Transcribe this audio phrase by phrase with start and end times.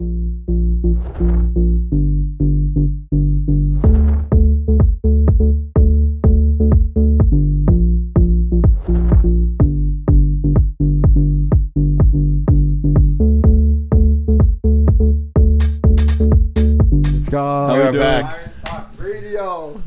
[0.00, 0.08] Let's
[17.28, 17.36] go.
[17.36, 18.24] How we We're back.
[18.24, 19.82] Iron Talk Radio.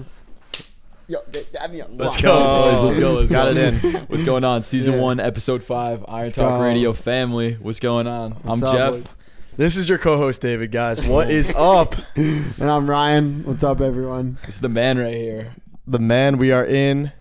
[1.08, 2.84] Yo, they, have Let's go, boys.
[2.84, 3.14] Let's go.
[3.14, 3.60] Let's Got go.
[3.60, 3.96] it in.
[4.04, 4.62] What's going on?
[4.62, 5.00] Season Yeah.
[5.00, 6.64] one, episode five, Iron Let's Talk go.
[6.64, 7.54] Radio family.
[7.56, 8.34] What's going on?
[8.34, 8.92] What's I'm up, Jeff.
[8.92, 9.23] boys?
[9.56, 11.06] This is your co-host David, guys.
[11.06, 11.96] What is up?
[12.16, 13.44] And I'm Ryan.
[13.44, 14.38] What's up, everyone?
[14.44, 15.54] It's the man right here.
[15.88, 17.12] The man we are in.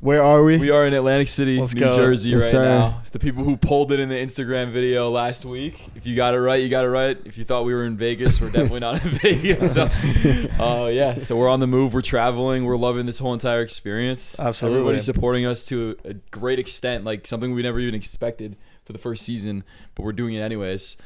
[0.00, 0.56] Where are we?
[0.58, 1.94] We are in Atlantic City, Let's New go.
[1.96, 2.64] Jersey Yes, right sir.
[2.64, 2.98] now.
[3.00, 5.88] It's the people who pulled it in the Instagram video last week.
[5.94, 7.18] If you got it right, you got it right.
[7.24, 9.72] If you thought we were in Vegas, we're definitely not in Vegas.
[9.74, 9.82] So,
[10.58, 11.18] uh, yeah.
[11.20, 11.92] So we're on the move.
[11.94, 12.64] We're traveling.
[12.64, 14.38] We're loving this whole entire experience.
[14.38, 14.78] Absolutely.
[14.80, 18.98] Everybody's supporting us to a great extent, like something we never even expected for the
[18.98, 19.64] first season,
[19.94, 20.96] but we're doing it anyways.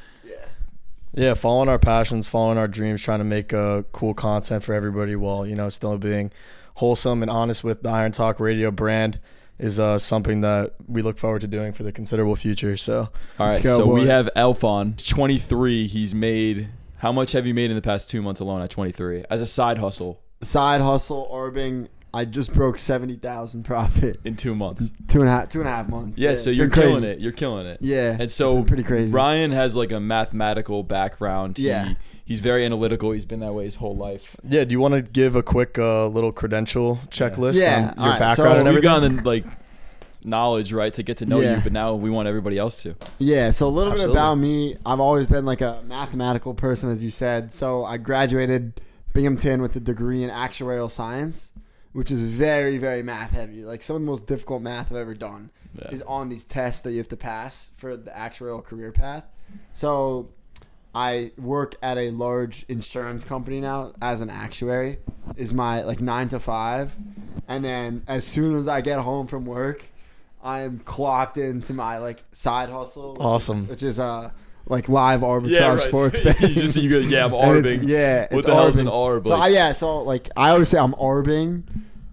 [1.15, 5.15] Yeah, following our passions, following our dreams, trying to make uh, cool content for everybody
[5.15, 6.31] while you know still being
[6.75, 9.19] wholesome and honest with the Iron Talk Radio brand
[9.57, 12.75] is uh, something that we look forward to doing for the considerable future.
[12.75, 12.99] So
[13.39, 15.87] all right, Let's go, so we have Elf on 23.
[15.87, 19.23] He's made how much have you made in the past two months alone at 23
[19.29, 21.87] as a side hustle Side hustle, Arbing.
[22.15, 24.19] I just broke 70,000 profit.
[24.23, 24.89] in two months?
[25.07, 26.17] Two and a half, two and a half months.
[26.17, 26.87] Yeah, so you're been crazy.
[26.89, 27.19] killing it.
[27.19, 27.79] You're killing it.
[27.81, 28.15] Yeah.
[28.19, 29.11] And so it's been pretty crazy.
[29.11, 31.57] Ryan has like a mathematical background.
[31.57, 31.93] He- Yeah.
[32.23, 33.11] he's very analytical.
[33.11, 34.35] He's been that way his whole life.
[34.47, 38.05] yeah, do you want to give a quick uh, little credential checklist Yeah, on your
[38.05, 39.17] alright, background so- and We've everything?
[39.17, 39.45] gotten like
[40.23, 41.57] knowledge right to get to know Yeah.
[41.57, 42.95] you, but now we want everybody else to.
[43.19, 44.15] Yeah, so a little Absolutely.
[44.15, 44.75] bit about me.
[44.85, 47.53] I've always been like a mathematical person, as you said.
[47.53, 48.81] So I graduated
[49.13, 51.51] Binghamton with a degree in actuarial science,
[51.95, 53.63] which is very, very math heavy.
[53.63, 55.91] Like some of the most difficult math I've ever done Yeah.
[55.91, 59.23] is on these tests that you have to pass for the actuarial career path.
[59.71, 60.27] So
[60.93, 64.97] I work at a large insurance company now as an actuary.
[65.37, 66.93] Is my like nine to five,
[67.47, 69.81] and then as soon as I get home from work,
[70.43, 73.13] I'm clocked into my like side hustle.
[73.13, 73.63] Which Awesome.
[73.63, 74.31] Is, which is uh
[74.67, 76.49] like live arbitrage sports betting.
[76.49, 79.23] you just you go, yeah, I'm And it's- Yeah, What it's the hell's an arbing.
[79.23, 79.27] arb?
[79.27, 81.63] So I, yeah, so like I always say I'm arbing,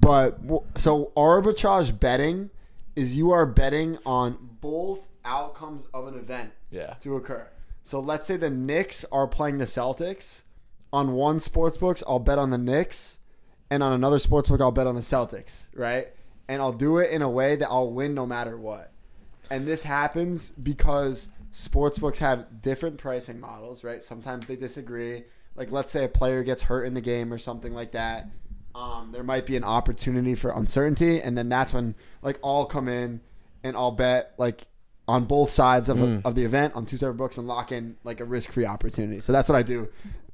[0.01, 0.39] but
[0.75, 2.51] so arbitrage betting
[2.97, 6.95] is you are betting on both outcomes of an event Yeah.
[7.01, 7.49] to occur.
[7.85, 10.43] So let's say the Knicks are playing the Celtics.
[10.93, 13.19] On one sportsbooks, I'll bet on the Knicks,
[13.71, 16.09] and on another sportsbook, I'll bet on the Celtics, right?
[16.49, 18.93] And I'll do it in a way that I'll win no matter what.
[19.51, 24.03] And this happens because sportsbooks have different pricing models, right?
[24.03, 25.25] Sometimes they disagree.
[25.55, 28.29] Like, let's say a player gets hurt in the game or something like that.
[28.75, 32.89] Um, there might be an opportunity for uncertainty, and then that's when like I'll come
[32.89, 33.21] in
[33.63, 34.67] and I'll bet like
[35.07, 36.23] on both sides of, Mm.
[36.25, 39.21] of the event on two separate books and lock in like a risk free opportunity.
[39.21, 39.89] So that's what I do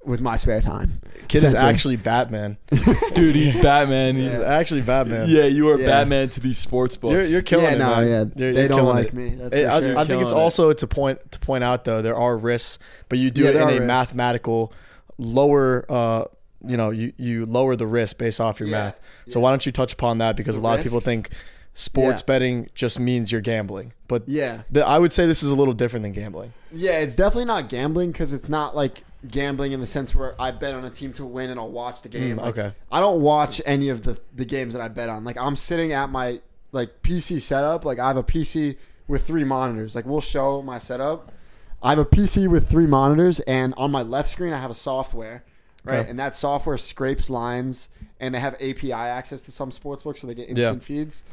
[0.04, 1.00] with my spare time.
[1.28, 1.70] Kid is essentially.
[1.72, 2.56] actually Batman.
[3.14, 4.14] Dude, he's Batman.
[4.16, 4.46] He's, He's Yeah.
[4.46, 5.28] actually Batman.
[5.28, 5.86] yeah, you are Yeah.
[5.86, 7.12] Batman to these sports books.
[7.12, 8.06] You're, you're killing yeah, it, no, man.
[8.06, 9.14] yeah, You're- they you're don't killing like it.
[9.14, 9.28] me.
[9.34, 9.98] That's It- for I, sure.
[9.98, 10.44] I think it's Killing it.
[10.44, 12.78] also to point to point out though there are risks,
[13.08, 13.86] but you do Yeah, it there in are a risks.
[13.86, 14.72] mathematical
[15.18, 15.84] lower.
[15.88, 16.24] Uh,
[16.66, 19.00] you know, you you lower the risk based off your Yeah, math.
[19.28, 19.42] So yeah.
[19.44, 21.06] why don't you touch upon that because The a lot of people risks?
[21.06, 21.30] think
[21.74, 22.26] sports Yeah.
[22.26, 25.74] betting just means you're gambling, but yeah, the, I would say this is a little
[25.74, 26.52] different than gambling.
[26.72, 30.50] yeah, it's definitely not gambling because it's not like gambling in the sense where I
[30.52, 32.36] bet on a team to win and I'll watch the game.
[32.36, 32.72] Mm, Like, okay.
[32.92, 35.24] I don't watch any of the the games that I bet on.
[35.24, 36.40] Like I'm sitting at my
[36.72, 37.84] like PC setup.
[37.84, 38.76] Like I have a PC
[39.08, 39.94] with three monitors.
[39.94, 41.32] Like we'll show my setup.
[41.82, 44.74] I have a PC with three monitors, and on my left screen I have a
[44.74, 45.44] software,
[45.84, 46.00] right?
[46.00, 46.10] Okay.
[46.10, 50.34] And that software scrapes lines, and they have API access to some sportsbooks, so they
[50.34, 51.24] get instant feeds.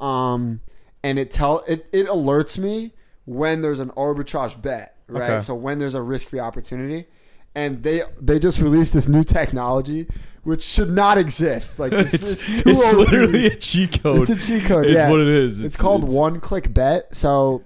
[0.00, 0.60] Um,
[1.04, 2.92] and it tell it it alerts me
[3.24, 5.30] when there's an arbitrage bet, right?
[5.30, 5.40] Okay.
[5.40, 7.06] So when there's a risk free opportunity,
[7.54, 10.06] and they they just released this new technology
[10.44, 11.78] which should not exist.
[11.78, 14.28] Like this it's is it's literally a cheat code.
[14.28, 14.86] It's a cheat code.
[14.86, 15.10] It's yeah.
[15.10, 15.60] what it is.
[15.60, 17.14] It's, called one click bet.
[17.14, 17.62] So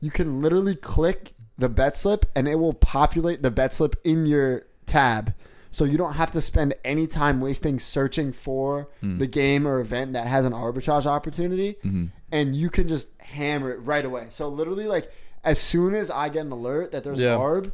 [0.00, 4.26] you can literally click the bet slip and it will populate the bet slip in
[4.26, 5.34] your tab.
[5.70, 9.18] So you don't have to spend any time wasting searching for Hmm.
[9.18, 11.74] the game or event that has an arbitrage opportunity.
[11.84, 12.06] Mm-hmm.
[12.32, 14.28] And you can just hammer it right away.
[14.30, 15.12] So literally like
[15.44, 17.34] as soon as I get an alert that there's Yeah.
[17.34, 17.72] an arb,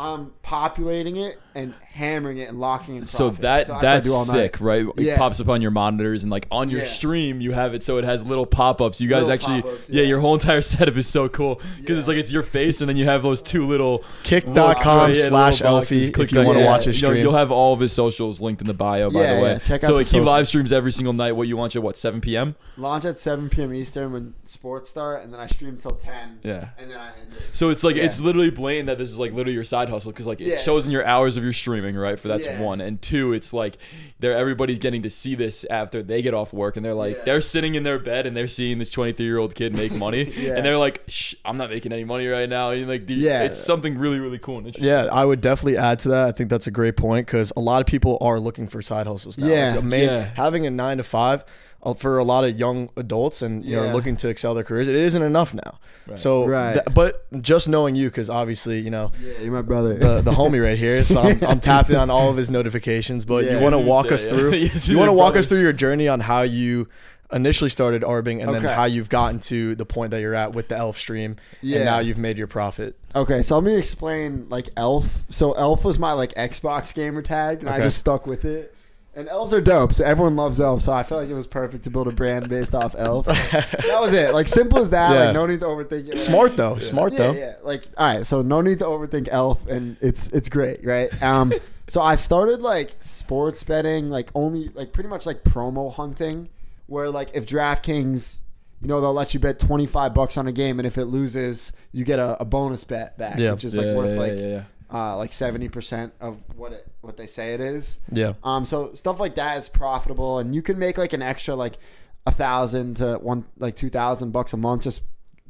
[0.00, 3.04] I'm populating it and hammering it and locking in.
[3.04, 4.24] So that So what that's do night.
[4.26, 4.86] sick, right?
[4.96, 5.18] It Yeah.
[5.18, 6.86] pops up on your monitors and like on your Yeah.
[6.86, 9.00] stream you have it so it has little pop-ups.
[9.00, 9.56] You guys Little actually
[9.88, 10.02] yeah.
[10.02, 10.08] yeah.
[10.08, 12.96] your whole entire setup is so cool because it's like it's your face and then
[12.96, 15.60] you have those two little Kick.com boxes, yeah, slash.
[15.62, 16.70] Elfie Click if you want to Yeah.
[16.70, 17.22] watch his You know, stream.
[17.24, 19.50] you'll have all of his socials linked in the bio, by Yeah, the way.
[19.52, 21.32] yeah, check out so like he live streams every single night.
[21.32, 22.54] What you launch at what 7 p.m.
[22.76, 23.74] Launch at 7 p.m.
[23.74, 26.38] Eastern when sports start, and then I stream till 10.
[26.44, 26.68] Yeah.
[26.78, 27.42] And then I end it.
[27.52, 28.04] So it's like Yeah.
[28.04, 30.56] it's literally blatant that this is like literally your side hustle because like it Yeah.
[30.56, 32.18] shows in your hours of your streaming, right?
[32.18, 32.60] For that's Yeah.
[32.60, 33.78] one, and two, it's like
[34.18, 37.24] they're everybody's getting to see this after they get off work, and they're like Yeah.
[37.24, 40.24] they're sitting in their bed and they're seeing this 23 year old kid make money,
[40.36, 40.56] Yeah.
[40.56, 42.70] and they're like, Shh, I'm not making any money right now.
[42.70, 43.42] And like, the, Yeah.
[43.44, 44.88] it's something really really cool and interesting.
[44.88, 46.28] Yeah, I would definitely add to that.
[46.28, 49.06] I think that's a great point because a lot of people are looking for side
[49.06, 49.46] hustles now.
[49.46, 49.70] Yeah.
[49.74, 50.28] Like, a main- Yeah.
[50.34, 51.44] having a nine to five uh,
[51.82, 53.86] Uh, for a lot of young adults and you Yeah.
[53.86, 55.78] know looking to excel their careers, it isn't enough now.
[56.06, 56.18] Right.
[56.18, 56.74] So, Right.
[56.74, 59.94] th- but just knowing you, because obviously you know Yeah, you're my brother.
[59.94, 63.24] the the homie right here, so I'm, I'm tapping on all of his notifications.
[63.24, 63.52] But Yeah.
[63.56, 64.30] you want to walk say, us yeah.
[64.30, 64.50] through?
[64.92, 65.46] You want to walk brothers.
[65.46, 66.88] us through your journey on how you
[67.32, 70.66] initially started arbing and then how you've gotten to the point that you're at with
[70.68, 71.76] the elf stream Yeah.
[71.76, 75.24] and now you've made your profit Okay, so let me explain like Elf.
[75.30, 78.74] So Elf was my like Xbox gamer tag, and I just stuck with it.
[79.12, 80.84] And elves are dope, so everyone loves elves.
[80.84, 83.26] So I felt like it was perfect to build a brand based off elf.
[83.26, 85.12] that was it, like simple as that.
[85.12, 85.24] Yeah.
[85.26, 86.18] Like no need to overthink it.
[86.18, 89.66] smart though smart yeah, though Yeah, like all right, so no need to overthink elf,
[89.66, 91.10] and it's it's great, right?
[91.22, 91.52] Um,
[91.88, 96.48] so I started like sports betting, like only like pretty much like promo hunting,
[96.86, 98.38] where like if DraftKings,
[98.80, 101.06] you know, they'll let you bet twenty five bucks on a game, and if it
[101.06, 103.52] loses, you get a, a bonus bet back, Yeah.
[103.54, 104.62] which is like Yeah, worth yeah, like yeah, yeah.
[104.92, 108.00] Uh, like seventy percent of what it what they say it is.
[108.10, 111.54] yeah Um, so stuff like that is profitable, and you can make like an extra
[111.54, 111.78] like
[112.26, 115.02] a thousand to one like two thousand bucks a month just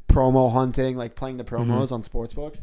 [0.09, 2.63] promo hunting, like playing the promos on sportsbooks.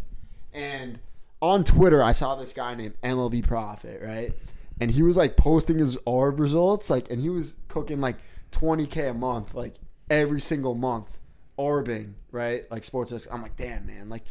[0.54, 1.00] And
[1.42, 4.34] on Twitter, I saw this guy named MLB Profit, right?
[4.80, 8.18] And he was like posting his ARB results, like, and he was cooking like
[8.52, 9.76] twenty k a month, like
[10.10, 11.18] every single month,
[11.58, 12.70] arbing, right?
[12.70, 13.12] Like sports.
[13.12, 13.30] risk.
[13.34, 14.24] I'm like, damn, man, like.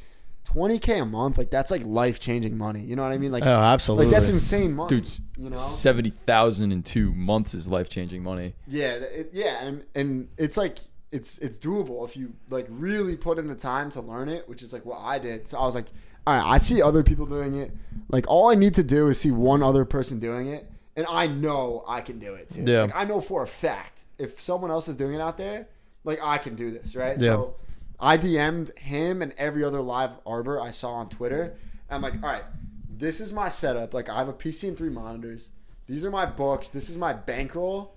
[0.46, 3.44] 20k a month like that's like life changing money you know what i mean like
[3.44, 7.66] oh absolutely like that's insane money Dude, you know seventy thousand in two months is
[7.68, 8.54] life changing money.
[8.66, 10.78] yeah, it, yeah, and and it's like
[11.12, 14.62] it's it's doable if you like really put in the time to learn it, which
[14.62, 15.48] is like what I did.
[15.48, 15.86] So I was like,
[16.26, 17.72] all right, I see other people doing it.
[18.08, 21.26] Like all I need to do is see one other person doing it, and I
[21.26, 22.64] know I can do it too.
[22.66, 22.82] Yeah.
[22.82, 25.68] Like I know for a fact if someone else is doing it out there,
[26.04, 27.18] like I can do this, right?
[27.18, 27.32] Yeah.
[27.32, 27.54] So
[27.98, 31.56] I DM'd him and every other live arbor I saw on Twitter.
[31.90, 32.44] I'm like, all right,
[32.88, 33.94] this is my setup.
[33.94, 35.50] Like I have a PC and three monitors.
[35.86, 36.68] These are my books.
[36.68, 37.94] This is my bankroll.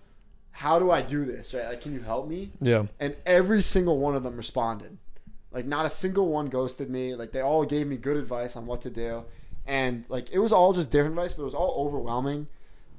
[0.51, 1.53] How do I do this?
[1.53, 1.65] Right?
[1.65, 2.51] Like, can you help me?
[2.61, 4.97] yeah And every single one of them responded.
[5.51, 7.15] Like, not a single one ghosted me.
[7.15, 9.23] Like, they all gave me good advice on what to do.
[9.65, 12.47] And, like, it was all just different advice, but it was all overwhelming.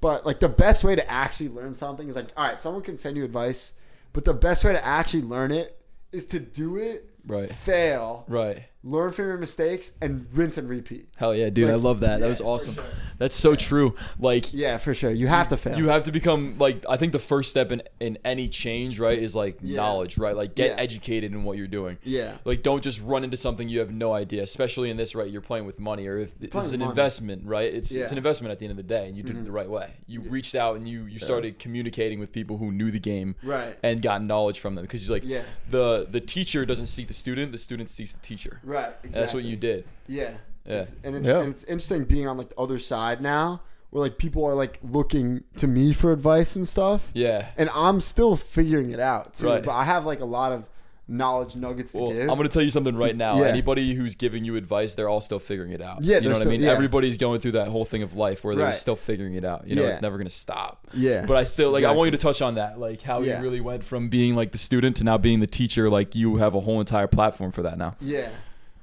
[0.01, 2.97] But, like, the best way to actually learn something is like, all right, someone can
[2.97, 3.75] send you advice,
[4.13, 5.80] but the best way to actually learn it
[6.13, 7.51] is to do it, Right.
[7.51, 8.65] fail, Right.
[8.83, 11.09] Learn from your mistakes, and rinse and repeat.
[11.17, 11.69] Hell yeah, dude!
[11.71, 12.13] I love that.
[12.21, 12.75] yeah, That was awesome.
[12.75, 12.85] sure.
[13.19, 13.95] That's so true.
[14.19, 15.11] Like Yeah, for sure.
[15.11, 15.77] You have to fail.
[15.77, 19.19] you have to become like I think the first step in in any change, right,
[19.19, 19.77] is like Yeah.
[19.77, 20.35] knowledge, right?
[20.35, 20.77] Like get Yeah.
[20.83, 21.99] educated in what you're doing.
[22.03, 22.39] yeah.
[22.45, 25.31] Like don't just run into something you have no idea, especially in this, right?
[25.31, 26.91] You're playing with money, or if this is an money.
[26.91, 27.73] investment, right?
[27.75, 28.05] It's it's Yeah.
[28.05, 28.13] Mm-hmm.
[28.15, 29.91] an investment at the end of the day, and you did it the right way.
[30.07, 33.77] You reached out and you you started communicating with people who knew the game, Right.
[33.83, 35.43] and got knowledge from them because you're like Yeah.
[35.71, 38.61] the the teacher doesn't seek the student, the student seeks the teacher.
[38.65, 38.70] Right.
[38.79, 39.11] Exactly.
[39.11, 39.85] That's what you did.
[40.07, 40.35] Yeah.
[40.67, 40.81] Yeah.
[40.81, 41.41] It's, and it's Yeah.
[41.41, 44.79] and it's interesting being on like the other side now, where like people are like
[44.83, 47.47] looking to me for advice and stuff, Yeah.
[47.57, 49.47] and I'm still figuring it out too.
[49.47, 49.63] Right.
[49.63, 50.69] But I have like a lot of
[51.09, 52.21] knowledge nuggets to Well, give.
[52.21, 53.37] I'm going to tell you something right now.
[53.41, 53.47] yeah.
[53.47, 56.05] Anybody who's giving you advice, they're all still figuring it out.
[56.05, 56.61] Yeah, you know what still- I mean.
[56.61, 56.71] yeah.
[56.71, 58.75] Everybody's going through that whole thing of life where they're Right.
[58.77, 59.67] still figuring it out.
[59.67, 59.89] You know, Yeah.
[59.89, 60.87] it's never going to stop.
[60.95, 61.25] yeah.
[61.27, 61.83] But I still like.
[61.83, 63.39] I want you to touch on that, like how Yeah.
[63.39, 65.91] you really went from being like the student to now being the teacher.
[65.91, 67.97] Like you have a whole entire platform for that now.
[68.01, 68.29] Yeah.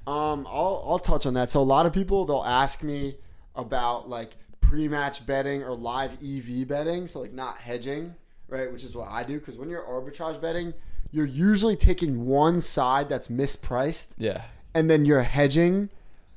[0.08, 1.50] Um, I'll I'll touch on that.
[1.50, 3.18] So a lot of people they'll ask me
[3.56, 8.16] about like pre-match betting or live EV betting, so like not hedging,
[8.48, 8.72] right?
[8.72, 10.74] Which is what I do because when you're arbitrage betting,
[11.12, 14.44] you're usually taking one side that's mispriced Yeah.
[14.74, 15.90] and then you're hedging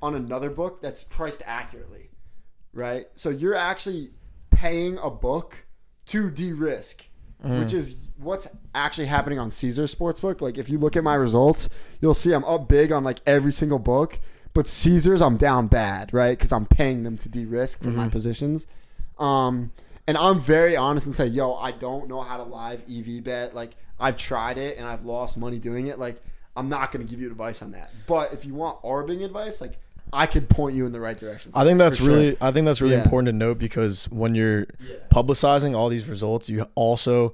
[0.02, 2.10] on another book that's priced accurately,
[2.72, 3.06] right?
[3.14, 4.10] So you're actually
[4.50, 5.64] paying a book
[6.06, 7.04] to de-risk,
[7.42, 10.40] which is what's actually happening on Caesar Sportsbook.
[10.40, 11.68] Like if you look at my results,
[12.00, 14.18] you'll see I'm up big on like every single book,
[14.52, 16.36] but Caesars I'm down bad, right?
[16.36, 18.66] Because I'm paying them to de-risk for my positions.
[19.18, 19.72] Um,
[20.06, 23.54] and I'm very honest and say, yo, I don't know how to live EV bet.
[23.54, 25.98] Like I've tried it and I've lost money doing it.
[25.98, 26.22] Like
[26.56, 27.90] I'm not going to give you advice on that.
[28.06, 29.78] But if you want arbing advice, like
[30.12, 31.52] I could point you in the right direction.
[31.54, 32.12] I think that's For sure.
[32.14, 33.02] really I think that's really Yeah.
[33.04, 34.96] important to note because when you're Yeah.
[35.10, 37.32] publicizing all these results, you also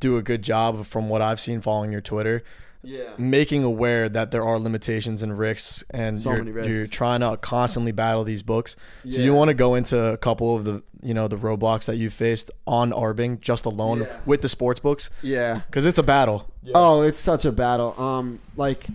[0.00, 2.42] do a good job from what I've seen following your Twitter,
[2.82, 3.02] yeah.
[3.16, 7.92] making aware that there are limitations and risks and So you're, you're trying to constantly
[7.92, 8.74] battle these books.
[9.08, 11.96] So you want to go into a couple of the you know the roadblocks that
[11.96, 15.60] you faced on Arbing just alone with the sports books Yeah.
[15.66, 16.50] because it's a battle.
[16.74, 17.94] Oh, it's such a battle.
[18.00, 18.86] Um, like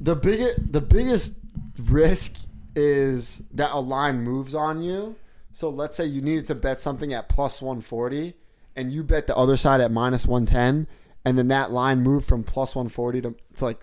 [0.00, 1.34] the biggest the biggest
[1.88, 2.34] risk
[2.76, 5.16] is that a line moves on you.
[5.52, 8.34] So let's say you needed to bet something at plus 140
[8.76, 10.86] and you bet the other side at minus 110
[11.24, 13.80] and then that line moved from plus 140 to, to like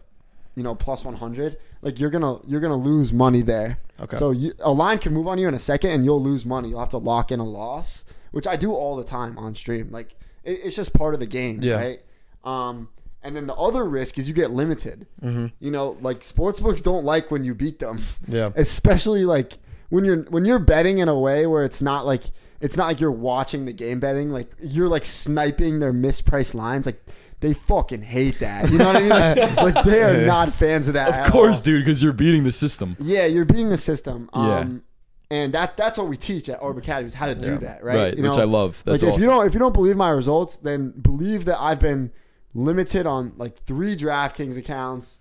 [0.56, 4.16] you know plus 100 like you're gonna you're gonna lose money there Okay.
[4.18, 6.70] so you, a line can move on you in a second and you'll lose money
[6.70, 9.90] you'll have to lock in a loss which i do all the time on stream
[9.92, 11.76] like it, it's just part of the game Yeah.
[11.76, 12.02] right
[12.44, 12.90] um
[13.24, 15.48] and then the other risk is you get limited Mm-hmm.
[15.60, 18.52] you know like sportsbooks don't like when you beat them Yeah.
[18.56, 19.58] especially like
[19.90, 22.24] when you're when you're betting in a way where it's not like
[22.62, 26.86] it's not like you're watching the game betting like you're like sniping their mispriced lines
[26.86, 27.02] like
[27.40, 30.88] they fucking hate that you know what i mean like, like, they are not fans
[30.88, 32.96] of that Of course, dude, because you're beating the system.
[33.00, 34.60] yeah you're beating the system Yeah.
[34.60, 34.84] um
[35.30, 37.58] and that that's what we teach at Arb Academy is how to do Yeah.
[37.58, 38.82] that right Right, You which I love.
[38.86, 41.80] That's like if you don't if you don't believe my results then believe that i've
[41.80, 42.12] been
[42.58, 45.20] limited on like three draftkings accounts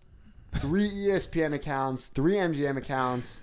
[0.54, 3.40] three espn accounts three mgm accounts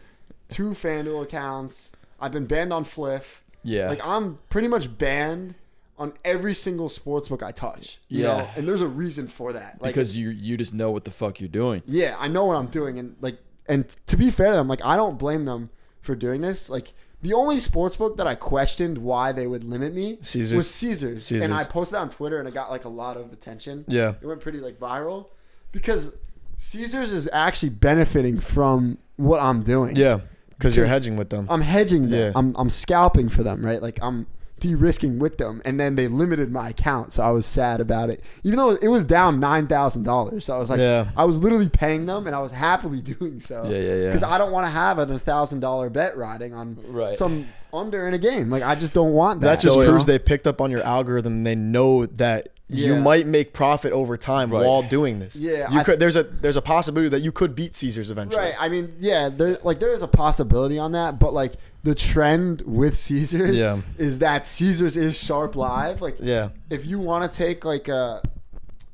[0.49, 3.89] two fanduel accounts i've been banned on fliff Yeah.
[3.89, 5.53] like i'm pretty much banned
[5.99, 8.51] on every single sports book i touch you know Yeah.
[8.57, 11.39] and there's a reason for that like because you you just know what the fuck
[11.39, 11.83] you're doing.
[11.85, 14.83] yeah, I know what I'm doing, and like, and to be fair to them, like,
[14.83, 15.69] I don't blame them
[16.01, 16.69] for doing this.
[16.69, 20.53] Like, the only sports book that I questioned why they would limit me Caesars.
[20.55, 21.43] was Caesars, Caesars.
[21.43, 23.85] and I posted that on Twitter, and it got like a lot of attention.
[23.87, 24.13] Yeah.
[24.21, 25.27] it went pretty like viral
[25.71, 26.13] because
[26.57, 29.95] Caesars is actually benefiting from what I'm doing.
[29.95, 30.19] Yeah.
[30.49, 31.47] Because you're hedging with them.
[31.49, 32.19] I'm hedging them.
[32.19, 32.31] Yeah.
[32.35, 33.81] I'm I'm scalping for them, right?
[33.81, 34.27] Like I'm
[34.63, 38.23] de-risking with them, and then they limited my account, so I was sad about it.
[38.43, 41.09] Even though it was down nine thousand dollars, so I was like, Yeah.
[41.17, 43.65] I was literally paying them, and I was happily doing so.
[43.69, 44.05] Yeah, yeah, yeah.
[44.07, 47.15] Because I don't want to have a thousand dollar bet riding on Right.
[47.15, 48.49] some under in a game.
[48.49, 49.47] Like I just don't want that.
[49.47, 50.13] That just So, you proves know?
[50.13, 51.33] they picked up on your algorithm.
[51.33, 54.65] and They know that you might make profit over time Right.
[54.65, 55.35] while doing this.
[55.35, 55.99] Yeah, you I- could.
[55.99, 58.41] There's a there's a possibility that you could beat Caesars eventually.
[58.45, 58.55] Right.
[58.59, 62.61] I mean, yeah, there like there is a possibility on that, but like the trend
[62.61, 63.81] with Caesars Yeah.
[63.97, 66.01] is that Caesars is sharp live.
[66.01, 66.49] Like Yeah.
[66.69, 68.21] if you want to take like a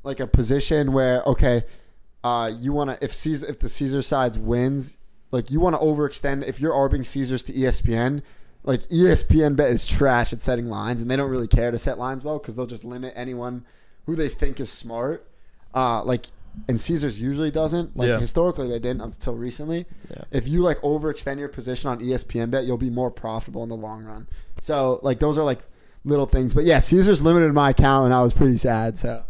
[0.02, 1.62] like a position where okay,
[2.24, 4.96] uh, you want to if Caesar if the Caesar sides wins,
[5.30, 6.46] like you want to overextend.
[6.46, 8.22] If you're arbing Caesars to ESPN,
[8.64, 11.98] like ESPN bet is trash at setting lines, and they don't really care to set
[11.98, 13.64] lines well because they'll just limit anyone
[14.06, 15.26] who they think is smart.
[15.74, 16.26] Uh, like
[16.68, 17.96] and Caesars usually doesn't.
[17.96, 18.18] Like Yeah.
[18.20, 19.86] historically they didn't until recently.
[20.10, 20.24] Yeah.
[20.30, 23.76] If you like overextend your position on ESPN bet, you'll be more profitable in the
[23.76, 24.26] long run.
[24.60, 25.60] So like those are like
[26.04, 26.54] little things.
[26.54, 28.98] But yeah, Caesars limited my account and I was pretty sad.
[28.98, 29.22] So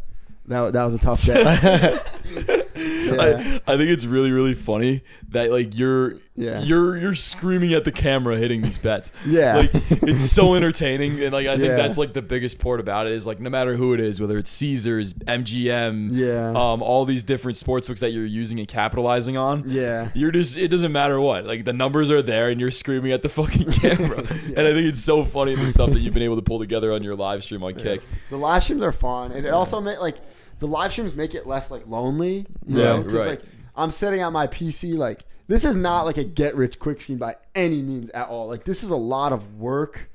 [0.46, 2.59] that, that was a tough bet.
[2.80, 3.16] Yeah.
[3.66, 6.60] I, I think it's really really funny that like you're Yeah.
[6.62, 9.12] you're you're screaming at the camera hitting these bets.
[9.26, 9.56] Yeah.
[9.56, 9.70] Like
[10.02, 11.76] it's so entertaining and like I think Yeah.
[11.76, 14.38] that's like the biggest part about it is like no matter who it is, whether
[14.38, 16.48] it's Caesars, MGM, Yeah.
[16.50, 19.64] um, all these different sportsbooks that you're using and capitalizing on.
[19.66, 20.10] yeah.
[20.14, 21.44] You're just it doesn't matter what.
[21.46, 24.18] Like the numbers are there and you're screaming at the fucking camera.
[24.20, 26.92] And I think it's so funny the stuff that you've been able to pull together
[26.92, 28.00] on your live stream on Kick.
[28.30, 30.16] The live streams are fun, and it also make like
[30.60, 32.46] the live streams make it less like lonely.
[32.66, 33.02] You Yeah, know?
[33.02, 33.28] 'Cause, right.
[33.30, 33.42] Like
[33.76, 34.96] I'm setting out my PC.
[34.96, 38.46] Like this is not like a get rich quick scheme by any means at all.
[38.46, 40.08] Like this is a lot of work.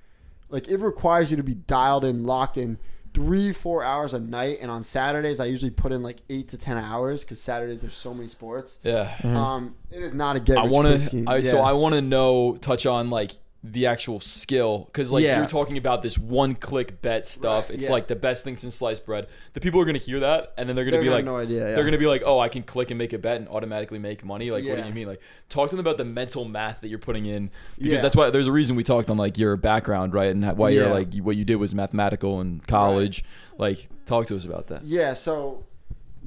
[0.49, 2.77] Like it requires you to be dialed in, locked in,
[3.13, 4.59] three four hours a night.
[4.61, 7.95] And on Saturdays, I usually put in like eight to ten hours because Saturdays there's
[7.95, 8.77] so many sports.
[8.83, 9.11] Yeah.
[9.23, 11.01] Um, it is not a get I want to.
[11.03, 11.27] scheme.
[11.27, 13.31] I, So I want to know, touch on like
[13.72, 15.38] the actual skill, because like Yeah.
[15.38, 17.69] you're talking about this one-click bet stuff.
[17.69, 17.93] Right, it's yeah.
[17.93, 19.27] like the best thing since sliced bread.
[19.53, 21.69] The people are gonna hear that, and then they're gonna They're be like, no idea,
[21.69, 21.75] yeah.
[21.75, 24.24] they're gonna be like, oh, I can click and make a bet and automatically make
[24.24, 24.51] money.
[24.51, 25.07] Like, what do you mean?
[25.07, 28.29] Like, talk to them about the mental math that you're putting in, because that's why
[28.29, 31.36] there's a reason we talked on like your background, right, and why you're like what
[31.36, 33.24] you did was mathematical in college.
[33.57, 34.84] Like, talk to us about that.
[34.84, 35.65] Yeah, so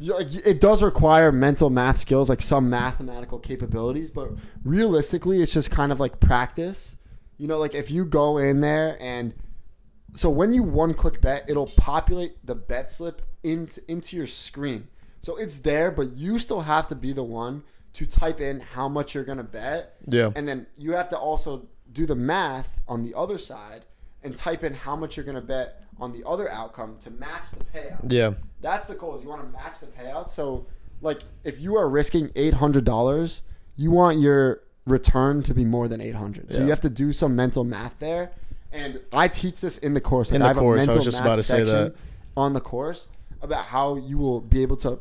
[0.00, 4.30] like, it does require mental math skills, like some mathematical capabilities, but
[4.64, 6.96] realistically, it's just kind of like practice.
[7.38, 9.34] You know, like if you go in there and
[10.14, 14.88] so when you one click bet, it'll populate the bet slip into into your screen.
[15.20, 17.62] So it's there, but you still have to be the one
[17.94, 19.96] to type in how much you're gonna bet.
[20.06, 20.30] Yeah.
[20.34, 23.84] And then you have to also do the math on the other side
[24.22, 27.64] and type in how much you're gonna bet on the other outcome to match the
[27.64, 28.10] payout.
[28.10, 28.34] Yeah.
[28.60, 29.16] That's the goal.
[29.16, 30.28] Is you want to match the payout.
[30.28, 30.66] So,
[31.00, 33.42] like, if you are risking eight hundred dollars,
[33.76, 36.50] you want your return to be more than eight hundred.
[36.52, 36.64] So Yeah.
[36.64, 38.30] you have to do some mental math there.
[38.72, 40.30] And I teach this in the course.
[40.30, 41.58] Like, In the I have course, I a was mental just math about to say
[41.58, 41.94] section that.
[42.36, 43.08] on the course
[43.40, 44.98] about how you will be able to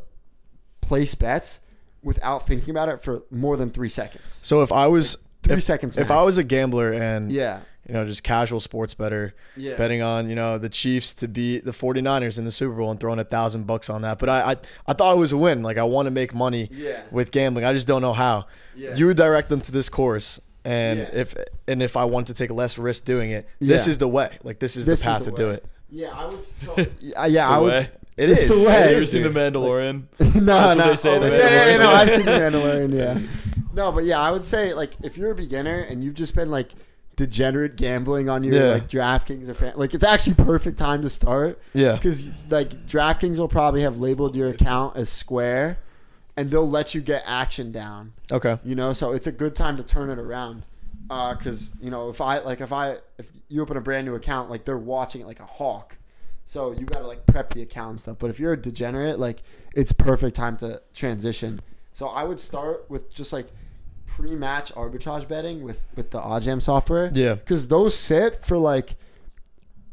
[0.82, 1.60] place bets
[2.04, 4.40] without thinking about it for more than three seconds.
[4.44, 5.98] So if I was Three if, seconds.
[5.98, 6.10] if.
[6.12, 9.76] I was a gambler and yeah, you know, just casual sports better, Yeah.
[9.78, 13.00] betting on, you know, the Chiefs to beat the 49ers in the Super Bowl and
[13.00, 14.20] throwing a thousand bucks on that.
[14.20, 14.56] But I, I,
[14.88, 15.64] I thought it was a win.
[15.64, 17.02] Like I want to make money Yeah.
[17.12, 17.66] with gambling.
[17.66, 18.46] I just don't know how.
[18.76, 18.96] Yeah.
[18.96, 21.10] You would direct them to this course and Yeah.
[21.14, 21.34] if
[21.68, 23.92] and if I want to take less risk doing it, this Yeah.
[23.92, 24.38] is the way.
[24.44, 25.66] Like this is This the path the to do it.
[25.90, 26.44] Yeah, I would.
[26.44, 27.74] So, yeah, yeah, I the would.
[28.18, 28.48] It it's is.
[28.48, 28.74] the Have way.
[28.74, 29.38] Have you ever seen The dude.
[29.54, 30.04] Mandalorian?
[30.42, 31.30] no, That's what no.
[31.30, 31.80] they say Oh, The yeah, yeah, Mandalorian.
[31.80, 32.94] no, I've seen the Mandalorian.
[32.98, 33.20] Yeah.
[33.74, 36.50] No, but yeah, I would say like if you're a beginner and you've just been
[36.52, 36.72] like
[37.18, 38.72] degenerate gambling on your Yeah.
[38.72, 41.94] like DraftKings or fan, like it's actually perfect time to start Yeah.
[41.94, 45.80] because like DraftKings will probably have labeled your account as square,
[46.38, 48.14] and they'll let you get action down.
[48.32, 48.58] Okay.
[48.64, 50.64] You know, so it's a good time to turn it around.
[51.10, 54.16] Uh, because you know, if I like, if I if you open a brand new
[54.16, 55.98] account, like they're watching it like a hawk.
[56.46, 58.18] So you got to like prep the account and stuff.
[58.20, 59.42] But if you're a degenerate, like
[59.74, 61.60] it's perfect time to transition.
[61.94, 63.48] So I would start with just like
[64.18, 67.12] pre-match arbitrage betting with with the OddsJam software.
[67.14, 67.36] Yeah.
[67.36, 68.96] Because those sit for like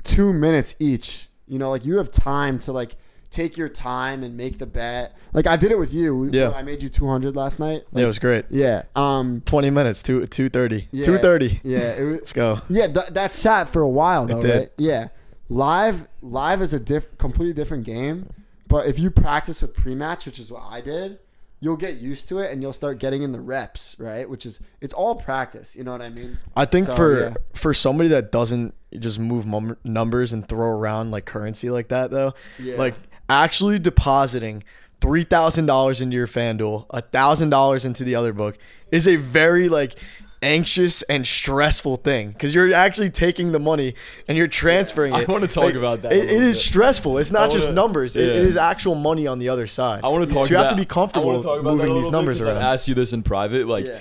[0.03, 1.29] two minutes each.
[1.47, 2.97] You know, like you have time to like
[3.31, 5.15] take your time and make the bet.
[5.35, 6.31] Like I did it with you.
[6.33, 6.51] Yeah.
[6.51, 7.83] I made you two hundred last night.
[7.93, 8.47] Yeah, it was great.
[8.51, 8.85] yeah.
[8.97, 9.43] Um.
[9.45, 10.03] Twenty minutes.
[10.03, 10.89] Two two thirty.
[10.91, 11.05] Yeah.
[11.05, 11.61] Two thirty.
[11.63, 11.79] Yeah.
[11.93, 12.61] It was, Let's go.
[12.69, 12.87] yeah.
[12.87, 14.59] Th- that sat for a while though, did.
[14.59, 14.73] right?
[14.79, 15.09] Yeah.
[15.51, 16.09] Live.
[16.23, 18.27] Live is a diff- completely different game.
[18.67, 21.19] But if you practice with pre-match, which is what I did,
[21.65, 24.29] you'll get used to it and you'll start getting in the reps, right?
[24.29, 25.75] Which is it's all practice.
[25.75, 26.39] You know what I mean?
[26.55, 27.35] I think So, for yeah.
[27.55, 32.11] for somebody that doesn't just move mum- numbers and throw around like currency like that
[32.11, 32.77] though, Yeah.
[32.77, 32.95] like
[33.29, 34.63] actually depositing
[35.01, 38.59] three thousand dollars into your FanDuel, a thousand dollars into the other book
[38.91, 39.99] is a very like
[40.45, 43.95] anxious and stressful thing because you're actually taking the money
[44.29, 45.29] and you're transferring I it.
[45.29, 47.19] I wanna talk Like, about that It, it is stressful.
[47.19, 48.15] It's not just wanna- numbers.
[48.17, 50.03] It, it is actual money on the other side.
[50.05, 50.47] I want to talk.
[50.47, 52.87] So you about, have to be comfortable talk about moving these numbers 'cause I've asked
[52.89, 53.67] you this in private.
[53.67, 53.99] Like, Yeah.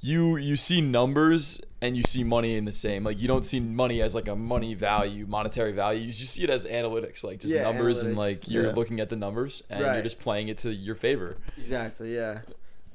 [0.00, 3.02] you you see numbers and you see money in the same.
[3.04, 6.00] Like, you don't see money as like a money value, monetary value.
[6.00, 8.72] You just see it as analytics, like just Yeah, numbers, and like you're Yeah.
[8.72, 9.94] looking at the numbers and Right.
[9.94, 11.36] you're just playing it to your favor.
[11.58, 12.14] Exactly.
[12.14, 12.38] Yeah.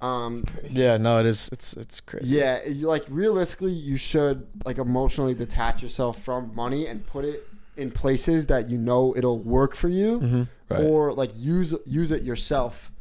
[0.02, 0.44] Um.
[0.70, 1.50] Yeah, no, it is.
[1.52, 2.36] It's it's crazy.
[2.36, 7.48] Yeah, you like realistically, you should like emotionally detach yourself from money and put it
[7.78, 10.44] in places that you know it'll work for you, Mm-hmm.
[10.70, 10.84] Right.
[10.84, 12.92] or like use use it yourself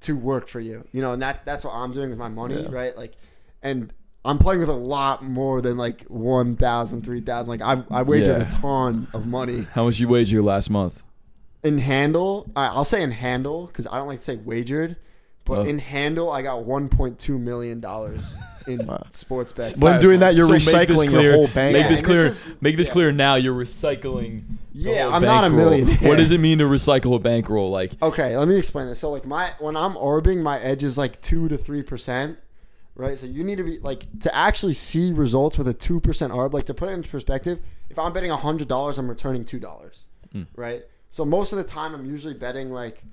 [0.00, 0.86] to work for you.
[0.92, 2.68] You know, and that that's what I'm doing with my money, Yeah.
[2.70, 2.96] right?
[2.96, 3.12] Like,
[3.62, 3.92] and
[4.24, 7.48] I'm playing with a lot more than like one thousand, three thousand.
[7.58, 8.48] Like I I wagered Yeah.
[8.48, 11.02] a ton of money How much you wager last month?
[11.62, 12.50] in handle.
[12.54, 14.96] all right, I'll say in handle because I don't like to say wagered.
[15.44, 15.62] But Oh.
[15.64, 19.78] in handle, I got 1.2 million dollars in sports bets.
[19.78, 21.74] When doing that, you're So make this recycling your whole bank.
[21.74, 22.22] Make Yeah, this and clear.
[22.24, 22.92] this is- make this yeah.
[22.94, 23.34] clear now.
[23.34, 24.44] You're recycling.
[24.72, 25.70] the Yeah, whole I'm not a bankroll.
[25.70, 26.08] millionaire.
[26.08, 27.70] What does it mean to recycle a bankroll?
[27.70, 28.98] Like, Okay, let me explain this.
[29.00, 32.38] So like my when I'm arbing, my edge is like two to three percent,
[32.96, 33.18] right?
[33.18, 36.54] So you need to be like to actually see results with a two percent arb.
[36.54, 40.04] Like to put it into perspective, if I'm betting hundred dollars, I'm returning two dollars,
[40.32, 40.44] Hmm.
[40.56, 40.82] right?
[41.10, 43.04] So most of the time, I'm usually betting like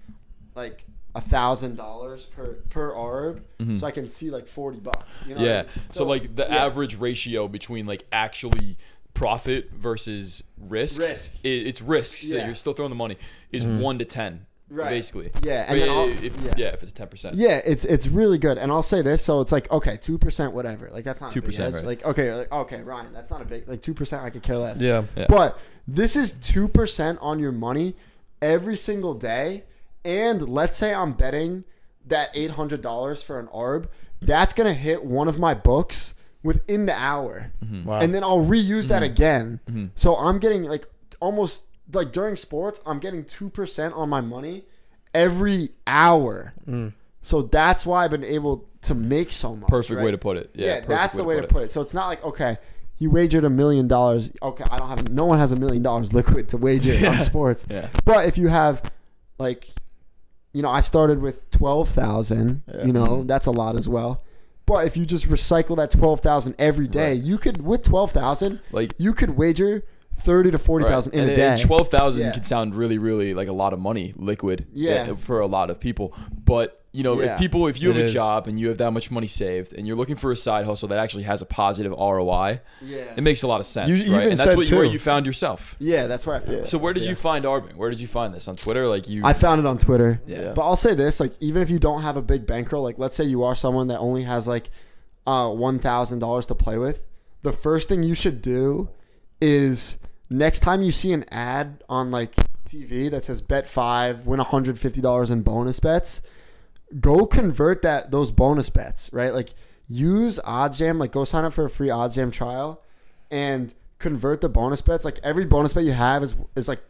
[0.56, 3.42] like a thousand dollars per per arb,
[3.80, 5.22] so I can see like forty bucks.
[5.28, 5.70] You know what I Mm-hmm.
[5.70, 5.82] yeah.
[5.84, 5.92] mean?
[5.92, 6.66] So, like the yeah.
[6.66, 8.78] average ratio between like actually
[9.14, 11.02] profit versus risk.
[11.02, 11.32] Risk.
[11.44, 12.18] i- it's risk.
[12.20, 12.46] So Yeah.
[12.46, 13.18] you're still throwing the money.
[13.52, 14.46] Is one to ten.
[14.70, 14.90] Right.
[14.92, 15.32] Basically.
[15.44, 16.54] Yeah, and Wait, then if, yeah.
[16.56, 16.68] yeah.
[16.68, 17.36] If it's ten percent.
[17.36, 19.22] Yeah, it's it's really good, and I'll say this.
[19.22, 20.90] So it's like okay, two percent, whatever.
[20.94, 21.84] Like that's not 2%, right.
[21.84, 24.24] Like okay, like, okay, Ryan, that's not a big like two percent.
[24.24, 24.80] I could care less.
[24.80, 25.04] Yeah.
[25.18, 25.26] Yeah.
[25.28, 27.96] But this is two percent on your money
[28.42, 29.66] every single day,
[30.04, 31.64] and let's say I'm betting
[32.08, 33.88] that eight hundred dollars for an arb.
[34.22, 37.86] That's gonna hit one of my books within the hour, mm-hmm.
[37.86, 38.00] Wow.
[38.00, 39.12] and then I'll reuse that mm-hmm.
[39.12, 39.60] again.
[39.70, 39.86] Mm-hmm.
[39.96, 40.88] So I'm getting like
[41.20, 44.66] almost like during sports, I'm getting two percent on my money
[45.14, 46.54] every hour.
[46.68, 46.94] Mm.
[47.22, 49.70] So that's why I've been able to make so much.
[49.70, 50.06] Perfect right?
[50.06, 50.52] way to put it.
[50.54, 50.66] Yeah.
[50.66, 51.72] Yeah, perfect that's the way to put it.
[51.72, 52.58] So it's not like okay,
[53.02, 54.32] you wagered a million dollars.
[54.44, 55.10] Okay, I don't have.
[55.10, 57.14] No one has a million dollars liquid to wager Yeah.
[57.14, 57.66] on sports.
[57.70, 57.88] Yeah.
[58.06, 58.92] But if you have,
[59.40, 59.70] like,
[60.54, 62.64] you know, I started with twelve thousand.
[62.68, 62.86] Yeah.
[62.86, 64.24] You know, that's a lot as well.
[64.66, 68.60] But if you just recycle that twelve thousand every day, you could with twelve thousand,
[68.72, 69.84] Like- you could wager
[70.18, 71.58] thirty to forty thousand in and, a day.
[71.62, 72.32] Twelve thousand Yeah.
[72.32, 74.68] can sound really, really like a lot of money, liquid.
[74.74, 75.10] Yeah.
[75.12, 76.14] uh, For a lot of people,
[76.46, 77.34] but you know, Yeah.
[77.34, 78.14] if people, if you It have a is.
[78.14, 80.90] job and you have that much money saved, and you're looking for a side hustle
[80.90, 83.14] that actually has a positive ROI, yeah.
[83.16, 84.18] it makes a lot of sense, You- you right?
[84.22, 85.76] even And that's said what you, where you found yourself.
[85.80, 86.68] yeah, that's where I found.
[86.68, 87.12] So where did yeah.
[87.12, 87.76] you find Arbing?
[87.76, 88.88] Where did you find this on Twitter?
[88.88, 90.22] Like you, I found it on Twitter.
[90.28, 90.52] Yeah.
[90.54, 93.16] But I'll say this: like, even if you don't have a big bankroll, like, let's
[93.16, 94.70] say you are someone that only has like
[95.26, 97.04] uh, one thousand dollars to play with,
[97.44, 98.90] the first thing you should do
[99.40, 99.98] is
[100.30, 102.36] next time you see an ad on like
[102.68, 106.22] TV that says "Bet five, win one hundred fifty dollars in bonus bets,"
[107.00, 109.10] go convert that those bonus bets.
[109.14, 109.54] Right, like
[109.88, 111.00] use OddsJam.
[111.00, 112.82] Like, go sign up for a free OddsJam trial
[113.30, 115.06] and convert the bonus bets.
[115.06, 116.82] Like every bonus bet you have is is like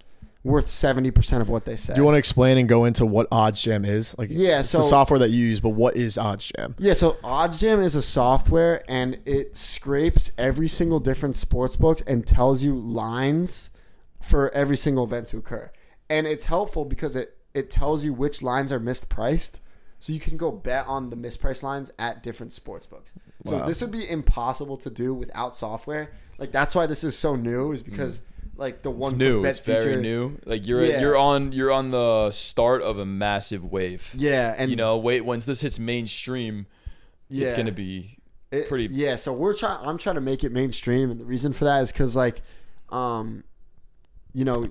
[0.43, 1.93] worth seventy percent of what they say.
[1.93, 4.17] Do you want to explain and go into what OddsJam is?
[4.17, 6.75] Like, Yeah, it's so- the software that you use, but what is OddsJam?
[6.79, 12.25] Yeah, so OddsJam is a software and it scrapes every single different sports book and
[12.25, 13.69] tells you lines
[14.19, 15.71] for every single event to occur.
[16.09, 19.59] And it's helpful because it it tells you which lines are mispriced.
[20.01, 23.13] So you can go bet on the mispriced lines at different sports books.
[23.45, 23.65] So Wow.
[23.67, 26.11] this would be impossible to do without software.
[26.39, 28.21] Like that's why this is so new is because
[28.57, 29.15] like the one Mm.
[29.15, 29.41] It's new.
[29.43, 30.37] bet It's very feature- new.
[30.45, 31.01] Like you're Yeah.
[31.01, 34.09] you're on you're on the start of a massive wave.
[34.17, 36.65] Yeah, and you know, wait once this hits mainstream,
[37.29, 37.47] yeah.
[37.47, 38.17] it's gonna be
[38.51, 38.89] It- pretty.
[38.91, 41.81] yeah so we're trying i'm trying to make it mainstream and the reason for that
[41.83, 42.41] is because like
[42.89, 43.43] um
[44.33, 44.67] you know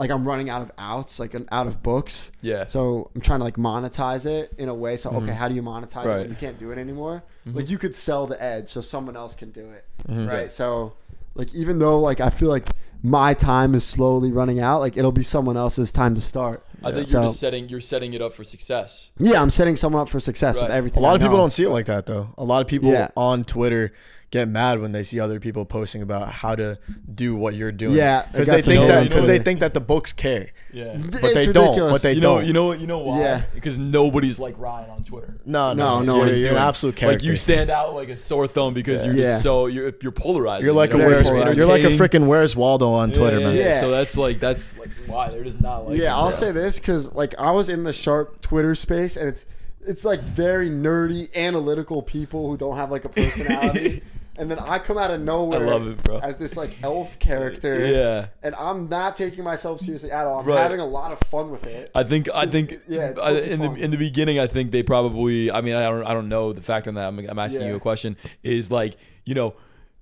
[0.00, 2.66] like i'm running out of outs like an out of books Yeah.
[2.66, 5.62] so i'm trying to like monetize it in a way so okay how do you
[5.62, 6.08] monetize it Mm-hmm.
[6.08, 6.08] Right.
[6.08, 6.20] Mm-hmm.
[6.22, 9.34] when you can't do it anymore like you could sell the edge so someone else
[9.34, 10.26] can do it Mm-hmm.
[10.28, 10.94] right so
[11.34, 12.66] like even though like i feel like
[13.02, 16.92] my time is slowly running out like it'll be someone else's time to start I
[16.92, 19.10] think you're just setting you're setting it up for success.
[19.18, 21.50] yeah i'm setting someone up for success with everything A lot I of people don't
[21.50, 22.34] see it like that though.
[22.38, 23.08] A lot of people Yeah.
[23.16, 23.92] on Twitter
[24.30, 26.78] get mad when they see other people posting about how to
[27.14, 27.96] do what you're doing.
[27.96, 30.96] Yeah, because they think that because they think that the books care, Yeah.
[30.96, 31.76] but It's they don't.
[31.90, 32.46] But they you know, don't.
[32.46, 33.18] you know, you know why?
[33.20, 33.42] Yeah.
[33.52, 35.40] Because nobody's like Ryan on Twitter.
[35.44, 37.24] no, No, no, no You're, you're an absolute character.
[37.24, 39.38] Like you stand out like a sore thumb because you're Yeah.
[39.38, 40.64] so you're you're polarizing.
[40.64, 41.04] You're like you a know?
[41.08, 41.58] very where's, polarizing.
[41.58, 43.56] you're like a freaking where's Waldo on Twitter, man.
[43.56, 43.80] Yeah, Yeah.
[43.80, 45.98] So that's like that's like why they're just not like.
[45.98, 49.44] Yeah, I'll say this because like I was in the sharp Twitter space and it's
[49.84, 54.02] it's like very nerdy, analytical people who don't have like a personality.
[54.40, 56.18] And then I come out of nowhere I love it, bro.
[56.18, 57.86] as this like elf character.
[57.86, 58.28] Yeah.
[58.42, 60.40] And I'm not taking myself seriously at all.
[60.40, 60.58] I'm Right.
[60.58, 61.90] having a lot of fun with it.
[61.94, 64.40] I think I think Yeah, it's I, supposed to be in the in the beginning
[64.40, 67.06] I think they probably I mean I don't I don't know the fact on that
[67.08, 67.68] I'm, I'm asking Yeah.
[67.68, 69.54] you a question is like you know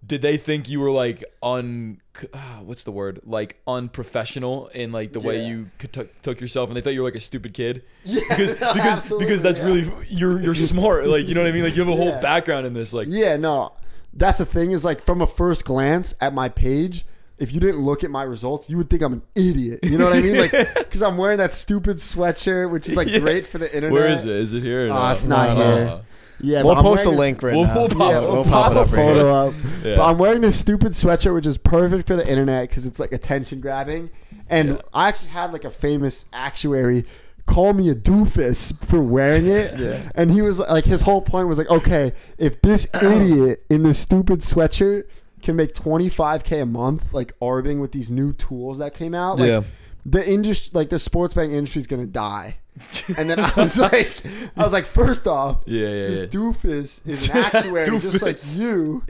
[0.06, 2.00] did they think you were like un
[2.32, 6.70] ah, what's the word like unprofessional in like the way you c- took took yourself
[6.70, 9.58] and they thought you were like a stupid kid Yeah, because no, because because that's
[9.58, 9.64] yeah.
[9.64, 12.08] really you're you're smart like you know what I mean like you have a whole
[12.10, 12.20] Yeah.
[12.20, 13.72] background in this like Yeah, no.
[14.18, 17.06] That's the thing is like from a first glance at my page,
[17.38, 19.80] if you didn't look at my results, you would think I'm an idiot.
[19.84, 20.36] You know what I mean?
[20.38, 23.20] Like because I'm wearing that stupid sweatshirt, which is like Yeah.
[23.20, 23.92] great for the internet.
[23.92, 25.10] where is it is it here or Oh, no?
[25.12, 25.76] it's not No, no.
[25.86, 26.00] here.
[26.40, 27.76] Yeah, We'll post a link right We'll- now.
[27.76, 29.60] we'll pop yeah, it we'll, we'll pop, pop it a up right photo here.
[29.60, 29.84] up.
[29.84, 29.96] Yeah.
[29.96, 33.12] But I'm wearing this stupid sweatshirt, which is perfect for the internet because it's like
[33.12, 34.10] attention grabbing.
[34.48, 34.76] And Yeah.
[34.94, 37.04] I actually had like a famous actuary
[37.48, 39.72] call me a doofus for wearing it.
[39.78, 40.10] Yeah.
[40.14, 43.98] And he was like, his whole point was like, okay, if this idiot in this
[43.98, 45.04] stupid sweatshirt
[45.42, 49.48] can make 25k a month, like arbing with these new tools that came out, like,
[49.48, 49.62] Yeah.
[50.10, 52.58] The industry, like the sports betting industry, is gonna die.
[53.16, 54.22] And then I was like,
[54.56, 56.26] I was like, first off, Yeah, yeah, this yeah.
[56.26, 59.02] doofus is an actuary just like you.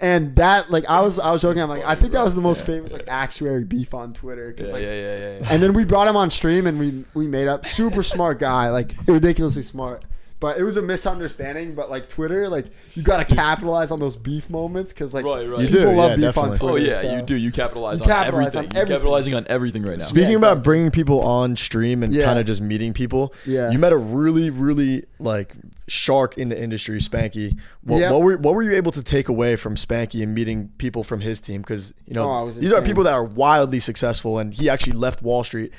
[0.00, 1.60] And that, like, I was, I was joking.
[1.62, 2.66] I'm like, I think that was the most Yeah.
[2.76, 4.54] famous like actuary beef on Twitter.
[4.56, 5.48] yeah, like, yeah, yeah, yeah, yeah.
[5.50, 8.70] And then we brought him on stream, and we we made up super smart guy,
[8.70, 10.02] like ridiculously smart.
[10.40, 11.74] But it was a misunderstanding.
[11.74, 15.46] But like Twitter, like you got to capitalize on those beef moments because like Right,
[15.48, 15.60] right.
[15.60, 16.48] You people do, love yeah, beef on.
[16.56, 16.64] Twitter.
[16.64, 17.36] Oh yeah, so- you do.
[17.36, 18.70] You capitalize You on capitalize everything.
[18.70, 20.04] on You're capitalizing on everything right now.
[20.04, 22.24] Speaking Yeah, about bringing people on stream and Yeah.
[22.24, 23.70] kind of just meeting people, Yeah.
[23.70, 25.54] you met a really, really like
[25.88, 27.56] shark in the industry, Spanky.
[27.82, 28.12] What, Yep.
[28.12, 31.20] what were what were you able to take away from Spanky and meeting people from
[31.20, 31.60] his team?
[31.60, 34.70] Because you know Oh, I was these are people that are wildly successful, and he
[34.70, 35.72] actually left Wall Street.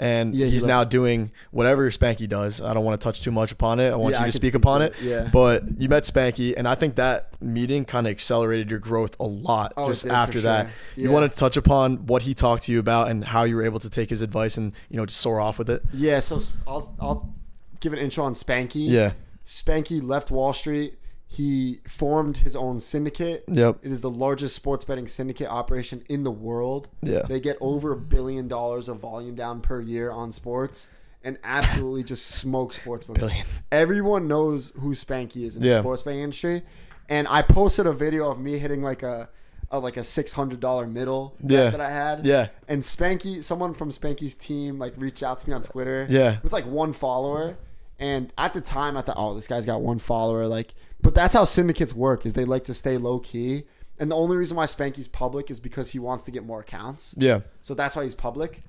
[0.00, 0.68] And Yeah, he's left.
[0.68, 2.60] now doing whatever Spanky does.
[2.60, 3.90] I don't want to touch too much upon it.
[3.90, 4.92] I want Yeah, you to speak speak upon to it.
[5.00, 5.28] it, yeah.
[5.32, 9.24] But you met Spanky, and I think that meeting kind of accelerated your growth a
[9.26, 10.66] lot Oh, just after that.
[10.94, 11.04] sure.
[11.04, 13.64] You want to touch upon what he talked to you about and how you were
[13.64, 15.82] able to take his advice and you know just soar off with it.
[15.92, 17.34] Yeah, so I'll I'll
[17.80, 18.88] give an intro on Spanky.
[18.88, 19.12] Yeah.
[19.46, 20.97] Spanky left Wall Street.
[21.30, 23.44] He formed his own syndicate.
[23.48, 23.80] Yep.
[23.82, 26.88] It is the largest sports betting syndicate operation in the world.
[27.02, 27.22] Yeah.
[27.28, 30.88] They get over a billion dollars of volume down per year on sports
[31.22, 33.20] and absolutely just smoke sports books.
[33.20, 33.44] Billion.
[33.70, 35.74] Everyone knows who Spanky is in Yeah.
[35.74, 36.62] the sports betting industry.
[37.10, 39.28] And I posted a video of me hitting like a,
[39.70, 41.68] a like a six hundred dollar middle Yeah.
[41.68, 42.24] that I had.
[42.24, 42.48] Yeah.
[42.68, 46.06] And Spanky, someone from Spanky's team, like reached out to me on Twitter.
[46.08, 46.38] Yeah.
[46.42, 47.58] With like one follower.
[48.00, 50.46] And at the time, I thought, oh, this guy's got one follower.
[50.46, 52.26] Like, but that's how syndicates work.
[52.26, 53.64] Is they like to stay low key.
[54.00, 57.14] And the only reason why Spanky's public is because he wants to get more accounts.
[57.18, 57.40] Yeah.
[57.62, 58.62] So that's why he's public.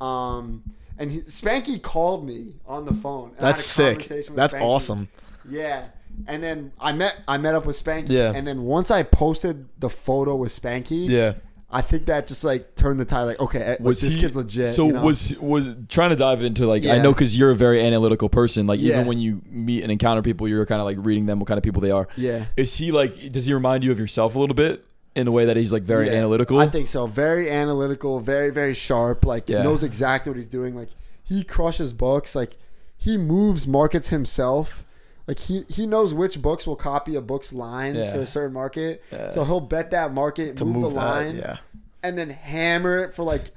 [0.00, 0.62] Um,
[0.98, 3.30] and he, Spanky called me on the phone.
[3.32, 4.04] and I had That's sick.
[4.04, 4.60] That's Spanky.
[4.60, 5.08] awesome.
[5.48, 5.86] Yeah.
[6.28, 8.10] And then I met I met up with Spanky.
[8.10, 8.32] Yeah.
[8.34, 11.34] And then once I posted the photo with Spanky, Yeah.
[11.68, 13.24] I think that just like turned the tide.
[13.24, 14.68] Like, okay, like, was this he, kid's legit.
[14.68, 15.02] So you know?
[15.02, 18.66] was was trying to dive into like I know because you're a very analytical person.
[18.66, 18.94] Like Yeah.
[18.94, 21.58] even when you meet and encounter people, you're kind of like reading them what kind
[21.58, 22.06] of people they are.
[22.16, 22.46] Yeah.
[22.56, 23.32] Is he like?
[23.32, 24.84] Does he remind you of yourself a little bit?
[25.16, 26.60] in a way that he's like very Yeah, analytical.
[26.60, 27.06] I think so.
[27.06, 29.24] Very analytical, very very sharp.
[29.24, 29.62] Like Yeah.
[29.62, 30.76] knows exactly what he's doing.
[30.76, 30.90] Like
[31.24, 32.34] he crushes books.
[32.36, 32.58] Like
[32.98, 34.84] he moves markets himself.
[35.26, 38.12] Like he he knows which books will copy a book's lines Yeah.
[38.12, 39.02] for a certain market.
[39.10, 39.30] Yeah.
[39.30, 41.56] So he'll bet that market, to move, move the that, line, yeah.
[42.04, 43.50] and then hammer it for like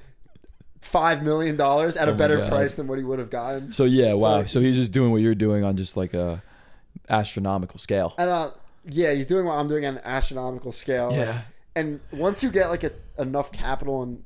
[0.82, 3.72] five million dollars at Oh a better price than what he would have gotten.
[3.72, 4.42] so yeah, wow.
[4.42, 6.42] So- So he's just doing what you're doing on just like a
[7.10, 8.14] astronomical scale.
[8.18, 8.52] And uh,
[8.86, 11.08] yeah, he's doing what I'm doing on an astronomical scale.
[11.10, 11.42] Like, Yeah.
[11.76, 14.24] and once you get like a, enough capital and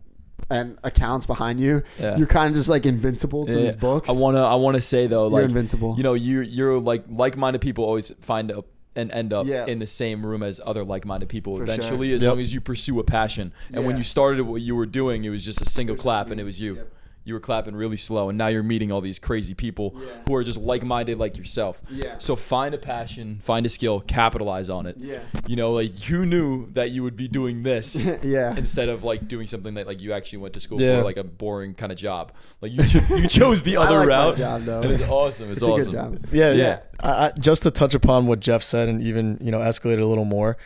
[0.49, 2.17] and accounts behind you, Yeah.
[2.17, 3.65] you're kind of just like invincible to Yeah.
[3.65, 4.09] these books.
[4.09, 5.95] I wanna I wanna say though, You're like invincible.
[5.97, 9.65] You know, you you're like like minded people always find up and end up Yeah.
[9.65, 12.15] in the same room as other like minded people For eventually, sure.
[12.17, 12.29] as Yep.
[12.31, 13.51] long as you pursue a passion.
[13.73, 15.99] And when you started what you were doing, it was just a single It was
[15.99, 16.75] just clap and it was you.
[16.75, 16.91] Yep.
[17.25, 20.05] You were clapping really slow, and now you're meeting all these crazy people Yeah.
[20.27, 21.81] who are just like-minded like yourself.
[21.89, 22.17] Yeah.
[22.17, 24.97] So find a passion, find a skill, capitalize on it.
[24.99, 25.19] Yeah.
[25.47, 28.55] You know, like you knew that you would be doing this yeah.
[28.57, 30.97] instead of like doing something that like you actually went to school Yeah.
[30.97, 32.33] for, like a boring kind of job.
[32.61, 34.37] Like you, cho- you chose the I other like my route.
[34.37, 34.81] job, though.
[34.81, 35.51] And it's awesome.
[35.51, 35.91] It's, It's a awesome.
[35.91, 36.25] good job.
[36.33, 36.55] Yeah, Yeah.
[36.57, 36.79] yeah.
[37.03, 40.05] I, just to touch upon what Jeff said and even you know escalate it a
[40.07, 40.57] little more,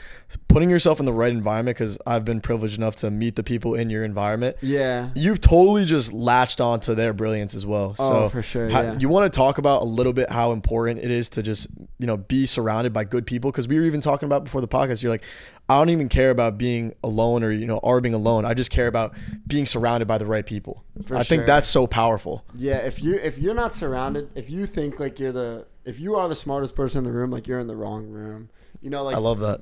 [0.48, 3.74] putting yourself in the right environment because I've been privileged enough to meet the people
[3.76, 4.58] in your environment.
[4.62, 5.10] Yeah.
[5.16, 7.96] You've totally just latched onto their brilliance as well.
[7.98, 8.98] Oh, so for sure, how- yeah.
[9.00, 12.06] You want to talk about a little bit how important it is to just you
[12.08, 15.02] know be surrounded by good people because we were even talking about before the podcast.
[15.02, 15.24] You're like,
[15.70, 18.46] I don't even care about being alone or you know or being alone.
[18.46, 19.14] I just care about
[19.48, 20.84] being surrounded by the right people.
[21.06, 22.46] For I think that's so powerful.
[22.56, 26.16] Yeah, if you if you're not surrounded, if you think like you're the if you
[26.16, 28.50] are the smartest person in the room, like you're in the wrong room.
[28.82, 29.62] You know, like I love that.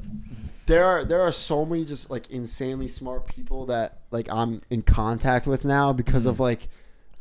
[0.65, 4.81] there are there are so many just like insanely smart people that like I'm in
[4.81, 6.29] contact with now because Mm-hmm.
[6.31, 6.67] of like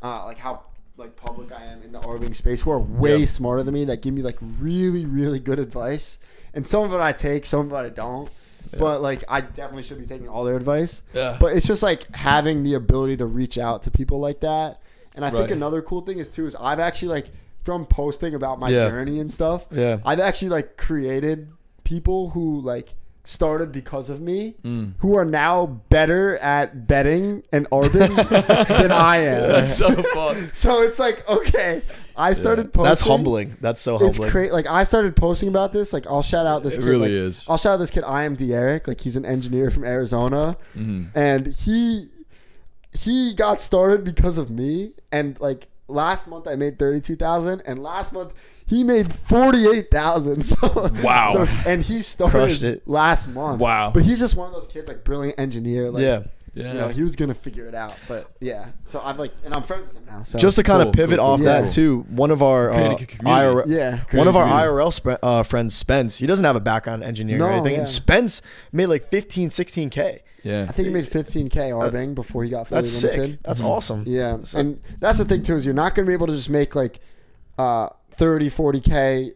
[0.03, 0.62] uh like how
[0.97, 3.27] like public I am in the Arbing space who are way Yeah.
[3.27, 6.19] smarter than me that give me like really really good advice
[6.55, 8.29] and some of it I take some of it I don't
[8.77, 11.37] but like I definitely should be taking all their advice Yeah.
[11.38, 14.81] but it's just like having the ability to reach out to people like that
[15.14, 17.27] and I think another cool thing is too is I've actually like
[17.64, 18.88] from posting about my Yeah.
[18.88, 19.98] journey and stuff Yeah.
[20.05, 21.50] I've actually like created
[21.83, 22.94] people who like
[23.27, 24.92] started because of me Mm.
[24.98, 28.14] who are now better at betting and Arbin
[28.68, 29.48] than I am.
[29.48, 30.50] That's so fun.
[30.53, 31.81] so it's like, okay,
[32.18, 32.88] I started posting.
[32.90, 33.57] That's humbling.
[33.62, 34.31] That's so It's humbling.
[34.31, 34.53] great.
[34.53, 35.94] Like I started posting about this.
[35.94, 36.74] Like I'll shout out this.
[36.74, 37.46] It kid, really like, is.
[37.48, 38.05] I'll shout out this kid.
[38.05, 38.87] I am Eric.
[38.87, 41.07] Like he's an engineer from Arizona, Mhm.
[41.14, 42.11] and he
[42.92, 44.92] he got started because of me.
[45.11, 48.33] And like last month, I made thirty two thousand, and last month
[48.66, 50.42] he made forty eight thousand.
[50.47, 51.33] So Wow.
[51.35, 52.83] So, and he started it.
[52.88, 53.61] last month.
[53.61, 53.90] Wow.
[53.92, 55.90] But he's just one of those kids, like brilliant engineer.
[55.90, 56.23] Like, Yeah.
[56.57, 56.73] Yeah.
[56.73, 57.94] You know, he was gonna figure it out.
[58.07, 58.66] But yeah.
[58.87, 60.23] So I'm like, and I'm friends with him now.
[60.23, 61.47] So Just to kind Cool, of pivot cool, off cool.
[61.47, 63.44] that too, one of our uh, Creating a community.
[63.47, 64.68] IRL, yeah, one of our community.
[64.68, 67.73] IRL sp- uh, friends, Spence, he doesn't have a background in engineering or No, anything.
[67.73, 67.79] yeah.
[67.79, 70.20] And Spence made like 15, 16K.
[70.44, 70.66] Yeah.
[70.68, 73.30] I think he made 15k Arbing before he got fully Uh, That's limited.
[73.30, 73.42] sick.
[73.42, 73.64] That's Mhm.
[73.66, 74.04] awesome.
[74.07, 76.35] Yeah, So- and that's the thing too is you're not going to be able to
[76.37, 77.00] just make like
[77.59, 79.33] uh 30, 40k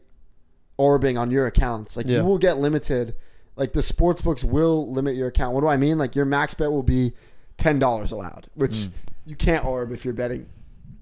[0.79, 1.97] arbing on your accounts.
[1.97, 2.19] Like Yeah.
[2.19, 3.15] you will get limited.
[3.57, 5.55] Like the sports books will limit your account.
[5.55, 5.99] What do I mean?
[5.99, 7.13] Like your max bet will be
[7.57, 8.91] ten dollars allowed, which Mm.
[9.27, 10.47] you can't arb if you're betting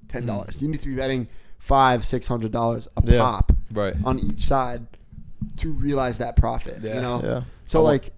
[0.09, 0.63] ten dollars.
[0.63, 3.19] You need to be betting five, six hundred dollars a Yeah.
[3.21, 3.95] pop Right.
[4.05, 4.87] on each side
[5.57, 6.79] to realize that profit.
[6.83, 6.95] Yeah.
[6.95, 7.21] You know.
[7.23, 7.41] Yeah.
[7.67, 8.13] So I like,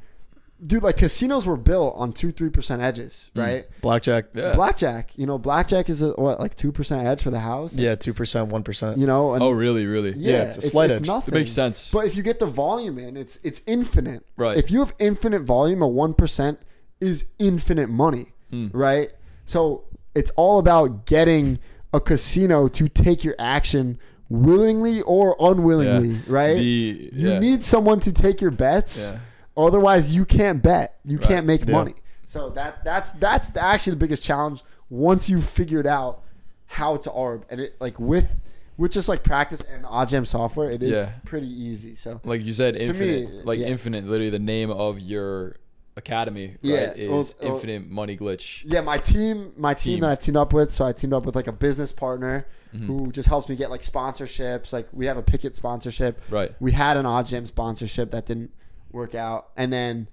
[0.67, 3.41] dude, like casinos were built on two, three percent edges, Mm.
[3.41, 3.65] right?
[3.81, 4.27] Blackjack.
[4.35, 4.55] Yeah.
[4.55, 7.75] Blackjack, you know, blackjack is a, what like two percent edge for the house.
[7.75, 8.99] Yeah, 2%, 1%.
[8.99, 9.35] you know.
[9.35, 9.87] And Oh, really?
[9.87, 10.15] Really?
[10.17, 11.07] yeah, Yeah, it's a slight edge.
[11.07, 11.35] nothing.
[11.35, 11.91] It makes sense.
[11.93, 14.25] But if you get the volume in, it's it's infinite.
[14.37, 14.57] Right.
[14.59, 16.59] If you have infinite volume, a one percent
[17.01, 18.71] is infinite money, Mm.
[18.73, 19.11] right?
[19.45, 21.59] So it's all about getting
[21.93, 26.21] a casino to take your action willingly or unwillingly, Yeah.
[26.29, 26.57] right?
[26.57, 27.39] The- you yeah.
[27.39, 29.15] need someone to take your bets.
[29.59, 30.99] Otherwise, you can't bet.
[31.05, 31.29] You Right.
[31.29, 31.73] can't make Yeah.
[31.73, 31.95] money.
[32.25, 36.23] So that that's that's the, actually the biggest challenge once you've figured out
[36.67, 38.37] how to arb and it like with
[38.77, 41.11] with just like practice and OddsJam software, it is Yeah.
[41.25, 41.95] pretty easy.
[41.97, 43.45] So like you said, me, infinite.
[43.47, 43.67] like yeah.
[43.67, 44.05] infinite.
[44.05, 45.57] Literally, the name of your
[45.97, 46.47] academy.
[46.49, 48.63] Right, Yeah, Is well, well- infinite money glitch.
[48.65, 50.01] yeah, my team, my team, Team.
[50.03, 50.71] that I teamed up with.
[50.71, 52.87] So I teamed up with like a business partner Mm-hmm.
[52.87, 54.73] who just helps me get like sponsorships.
[54.75, 56.21] Like we have a Pikkit sponsorship.
[56.31, 56.55] Right.
[56.61, 58.51] We had an OddsJam sponsorship that didn't
[58.93, 60.09] work out, and then.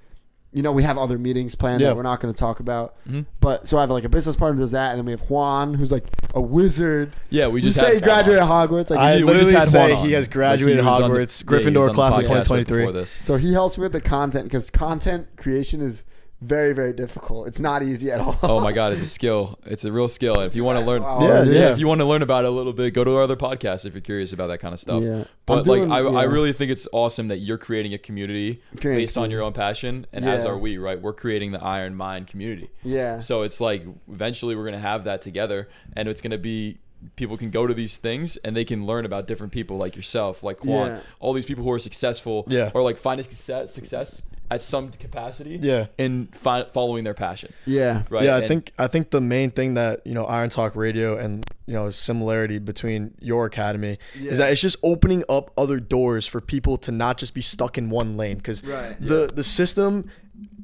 [0.54, 1.88] You know, we have other meetings planned Yeah.
[1.90, 2.94] that we're not going to talk about.
[3.06, 3.26] Mhm.
[3.42, 5.20] But so I have like a business partner who does that, and then we have
[5.30, 7.12] Juan, who's like a wizard.
[7.30, 8.90] Yeah, we We just say had he graduated Hogwarts.
[8.90, 11.18] Like, I we literally had say Juan he has graduated Like, he was on the-
[11.20, 12.78] Hogwarts, yeah, Gryffindor class of podcast right 2023.
[12.86, 13.18] before this.
[13.20, 16.06] so he helps with the content because content creation is
[16.46, 17.48] very very difficult.
[17.48, 18.38] It's not easy at all.
[18.44, 19.60] Oh my god, it's a skill.
[19.66, 20.40] It's a real skill.
[20.42, 21.72] If you want to learn, Wow, Yeah, yeah.
[21.74, 23.86] if you want to learn about it a little bit, go to our other podcast
[23.86, 25.02] if you're curious about that kind of stuff.
[25.04, 25.24] Yeah.
[25.46, 29.00] But doing- like, I, I really think it's awesome that you're creating a community Creating
[29.00, 30.78] a based on your own passion, and as are we.
[30.78, 32.70] Right, we're creating the Iron Mind community.
[32.84, 33.20] Yeah.
[33.20, 36.80] So it's like eventually we're gonna have that together, and it's gonna be
[37.18, 40.42] people can go to these things and they can learn about different people like yourself,
[40.42, 41.00] like Juan, Yeah.
[41.20, 42.72] all these people who are successful, Yeah.
[42.74, 45.88] or like finding success, success at some capacity, Yeah.
[45.98, 48.04] in fi- following their passion, yeah.
[48.10, 48.24] right?
[48.24, 51.18] Yeah, I And- think I think the main thing that you know Iron Talk Radio
[51.18, 54.32] and you know similarity between your academy Yeah.
[54.32, 57.78] is that it's just opening up other doors for people to not just be stuck
[57.78, 58.96] in one lane because Right.
[59.00, 60.10] the the system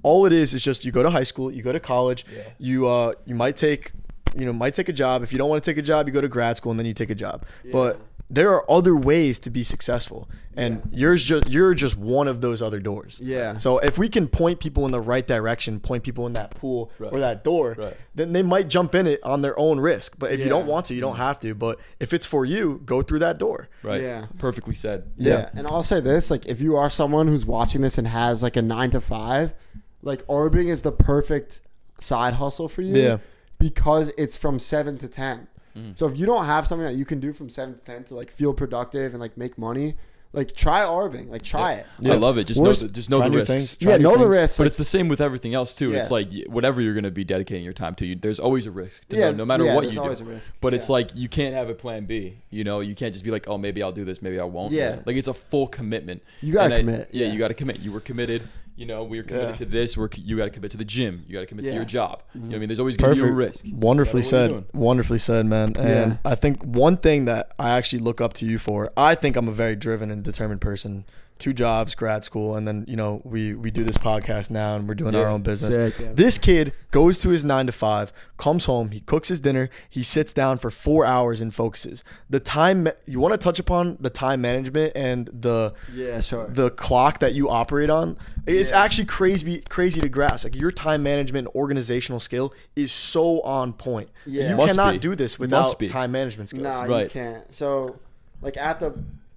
[0.04, 2.44] all it is is just you go to high school, you go to college, Yeah.
[2.60, 3.92] you uh you might take
[4.38, 5.24] you know might take a job.
[5.24, 6.86] If you don't want to take a job, you go to grad school and then
[6.86, 7.46] you take a job.
[7.72, 8.00] But
[8.32, 12.62] there are other ways to be successful, and yours just you're just one of those
[12.62, 13.20] other doors.
[13.22, 13.58] Yeah.
[13.58, 16.92] So if we can point people in the right direction, point people in that pool
[16.98, 17.12] Right.
[17.12, 17.98] or that door, Right.
[18.16, 20.16] then they might jump in it on their own risk.
[20.18, 21.22] But if you don't want to, you don't mm-hmm.
[21.22, 21.54] have to.
[21.54, 23.68] But if it's for you, go through that door.
[23.84, 24.02] right?
[24.02, 24.28] Yeah.
[24.40, 25.12] Perfectly said.
[25.18, 25.34] Yeah.
[25.34, 25.50] Yeah.
[25.54, 28.56] And I'll say this, like if you are someone who's watching this and has like
[28.56, 29.54] a 9 to 5,
[30.02, 31.62] like arbing is the perfect
[32.00, 33.18] side hustle for you Yeah.
[33.60, 35.48] because it's from 7 to 10.
[35.78, 35.98] Mm.
[35.98, 38.16] So if you don't have something that you can do from 7 to 10 to
[38.16, 39.96] like feel productive and like make money,
[40.34, 41.86] like try arbing, like try it.
[42.06, 42.46] I love it.
[42.46, 43.52] Just know, the, just know the risks.
[43.52, 43.78] things.
[43.82, 44.30] Yeah, new know the things.
[44.34, 44.58] risks.
[44.58, 45.94] But like- it's the same with everything else too.
[45.94, 48.72] It's like whatever you're going to be dedicating your time to, you, there's always a
[48.72, 49.10] risk.
[49.10, 50.26] To Yeah, know, no matter yeah, what there's you always do.
[50.26, 50.54] a risk.
[50.62, 52.38] But it's like you can't have a plan B.
[52.50, 54.72] You know, you can't just be like, oh, maybe I'll do this, maybe I won't.
[54.72, 55.02] Yeah.
[55.06, 56.24] Like it's a full commitment.
[56.42, 57.34] You gotta And I- commit, yeah, yeah.
[57.34, 57.80] you got to commit.
[57.82, 58.42] You were committed.
[58.76, 59.56] You know, we're committed Yeah.
[59.58, 59.96] to this.
[59.98, 61.24] We're you got to commit to the gym.
[61.28, 62.24] You got to commit to your job.
[62.34, 62.70] You know what I mean?
[62.70, 63.64] There's always going to be a risk.
[63.72, 64.66] Wonderfully Gotta said.
[64.74, 65.74] Wonderfully said, man.
[65.78, 66.18] And Yeah.
[66.26, 69.48] I think one thing that I actually look up to you for, I think I'm
[69.48, 71.06] a very driven and determined person.
[71.42, 74.88] Two jobs, grad school, and then you know we we do this podcast now, and
[74.88, 75.74] we're doing our own business.
[75.74, 76.12] Sick, yeah.
[76.14, 80.04] This kid goes to his nine to five, comes home, he cooks his dinner, he
[80.04, 82.04] sits down for four hours and focuses.
[82.30, 86.46] The time you want to touch upon the time management and the Yeah, sure.
[86.48, 88.84] the clock that you operate on it's Yeah.
[88.84, 93.74] actually crazy crazy to grasp like your time management and organizational skill is so on
[93.74, 94.50] point Yeah.
[94.52, 95.00] you Must cannot be.
[95.00, 97.52] do this without time management skills Nah, you can't.
[97.52, 97.98] So,
[98.44, 98.94] like at the,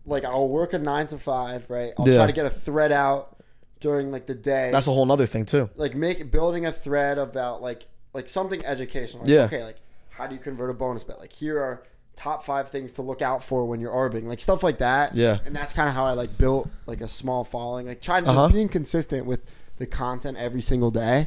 [0.07, 1.93] like I'll work a nine to five, right?
[1.99, 2.17] I'll Yeah.
[2.17, 3.37] try to get a thread out
[3.81, 4.71] during like the day.
[4.73, 8.65] that's a whole nother thing too like make building a thread about like like something
[8.65, 9.23] educational.
[9.25, 9.45] Like, Yeah.
[9.45, 9.77] Okay, like
[10.11, 11.19] how do you convert a bonus bet?
[11.19, 11.83] Like here are
[12.17, 15.17] top five things to look out for when you're arbing, like stuff like that.
[15.17, 15.39] Yeah.
[15.45, 18.29] And that's kind of how I like built like a small following, like trying to
[18.29, 18.49] just Uh-huh.
[18.53, 19.41] being consistent with
[19.79, 21.27] the content every single day,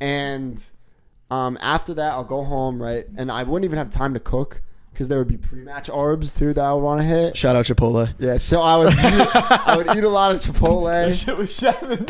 [0.00, 0.62] and
[1.30, 4.60] um, after that I'll go home right, and I wouldn't even have time to cook
[4.98, 7.36] because there would be pre-match arbs too that I would want to hit.
[7.36, 11.14] shout out chipotle Yeah, so I would eat, I would eat a lot of Chipotle.
[11.24, 12.04] shit was shoving.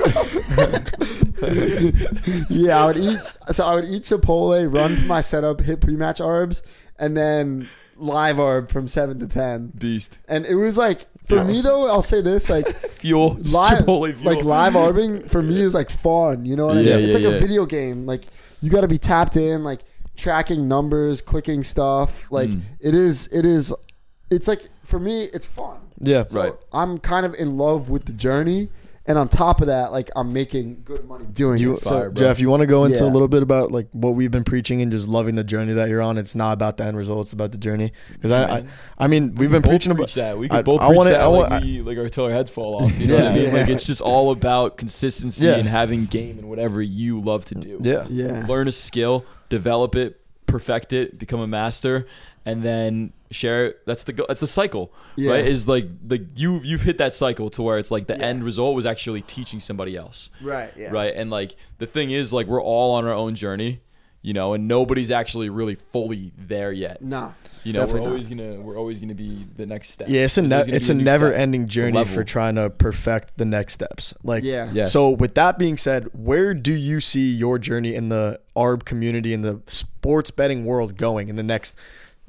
[2.48, 3.18] yeah, I would eat.
[3.52, 6.62] So I would eat Chipotle, run to my setup, hit pre-match arbs,
[6.98, 9.66] and then live arb from seven to ten.
[9.76, 10.18] Beast.
[10.26, 12.68] And it was like for me though, I'll say this: like
[13.00, 13.34] Fuel.
[13.34, 14.34] live, Chipotle fuel.
[14.34, 16.46] like live arbing for me is like fun.
[16.46, 16.88] You know what I mean?
[16.88, 17.04] Yeah, mean?
[17.04, 17.36] It's yeah, like yeah.
[17.36, 18.06] a video game.
[18.06, 18.24] Like
[18.62, 19.82] you got to be tapped in, like
[20.18, 22.26] tracking numbers, clicking stuff.
[22.30, 22.60] Like Mm.
[22.80, 23.28] it is.
[23.32, 23.72] It is.
[24.30, 25.78] It's like for me, it's fun.
[26.00, 26.52] yeah So Right.
[26.72, 28.68] I'm kind of in love with the journey,
[29.06, 31.82] and on top of that, like I'm making good money doing you, it.
[31.82, 32.20] So Fire, bro.
[32.20, 33.10] Jeff, you want to go into Yeah.
[33.10, 35.88] a little bit about like what we've been preaching and just loving the journey that
[35.88, 36.18] you're on.
[36.18, 37.92] It's not about the end result; it's about the journey.
[38.12, 38.64] Because I, I,
[38.98, 40.38] I mean, we've been preaching preach about that.
[40.38, 41.20] We could I- both I preach wanna- that.
[41.22, 42.98] I like, want- we, like our till our heads fall off.
[43.00, 43.42] You know what I Yeah.
[43.44, 43.52] mean?
[43.54, 45.56] Like it's just all about consistency Yeah.
[45.56, 47.78] and having game and whatever you love to do.
[47.82, 52.06] yeah, yeah, Learn a skill, develop it, perfect it, become a master,
[52.46, 53.80] and then share it.
[53.86, 55.32] That's the go- that's the cycle, Yeah.
[55.32, 55.44] right?
[55.46, 58.24] Is like the you you've hit that cycle to where it's like the Yeah.
[58.26, 61.12] end result was actually teaching somebody else, right, yeah, right?
[61.14, 63.80] And like the thing is, like we're all on our own journey.
[64.28, 67.00] You know, and nobody's actually really fully there yet.
[67.00, 67.32] No,
[67.64, 70.06] You know, we're Definitely always gonna we're always gonna be the next step.
[70.10, 71.40] Yeah, it's a There's ne- it's be a never step.
[71.40, 74.12] ending journey for trying to perfect the next steps.
[74.22, 74.92] Like yeah, Yes.
[74.92, 79.32] So with that being said, where do you see your journey in the ARB community
[79.32, 81.74] in the sports betting world going in the next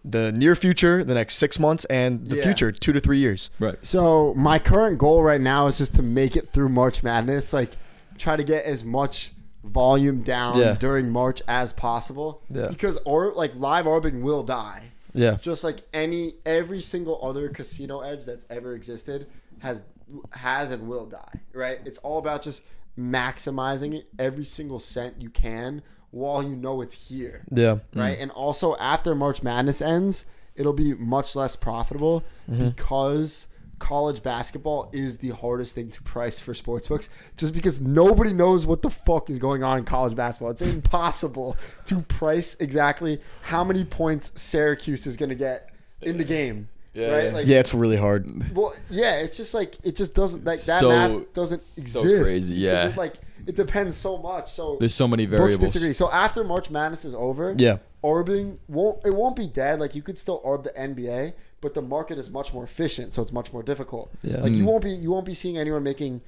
[0.06, 2.44] the near future, the next 6 months and the Yeah.
[2.44, 3.50] future 2 to 3 years?
[3.60, 3.76] Right.
[3.82, 7.52] So my current goal right now is just to make it through March Madness.
[7.52, 7.72] Like,
[8.18, 9.34] try to get as much
[9.64, 10.74] volume down Yeah.
[10.74, 12.42] during March as possible.
[12.50, 12.68] Yeah.
[12.68, 14.92] Because or like live arbing will die.
[15.14, 15.38] Yeah.
[15.42, 19.26] just like any every single other casino edge that's ever existed
[19.58, 19.84] has
[20.32, 22.62] has and will die right it's all about just
[22.98, 25.82] maximizing it every single cent you can
[26.12, 27.80] while you know it's here Yeah.
[27.96, 28.22] right mm.
[28.22, 30.26] and also after march madness ends
[30.56, 32.70] it'll be much less profitable mm-hmm.
[32.70, 33.48] because
[33.80, 38.82] college basketball is the hardest thing to price for sportsbooks just because nobody knows what
[38.82, 40.52] the fuck is going on in college basketball.
[40.52, 45.70] It's impossible to price exactly how many points Syracuse is going to get
[46.02, 46.68] in the game.
[46.94, 47.24] Yeah, right?
[47.26, 47.30] yeah.
[47.32, 48.26] Like, Yeah, it's really hard.
[48.56, 51.94] well, yeah, it's just like it just doesn't like that So- math doesn't exist.
[51.94, 52.90] So crazy, yeah.
[52.90, 53.14] It, like
[53.48, 54.52] it depends so much.
[54.52, 55.74] So There's so many books variables.
[55.74, 55.94] disagree.
[55.94, 57.78] So after March Madness is over, Yeah.
[58.04, 59.80] arbing won't it won't be dead.
[59.80, 63.22] Like you could still arb the NBA, but the market is much more efficient, so
[63.22, 64.12] it's much more difficult.
[64.24, 64.42] Yeah.
[64.42, 64.68] Like you Mm.
[64.68, 66.22] won't be you won't be seeing anyone making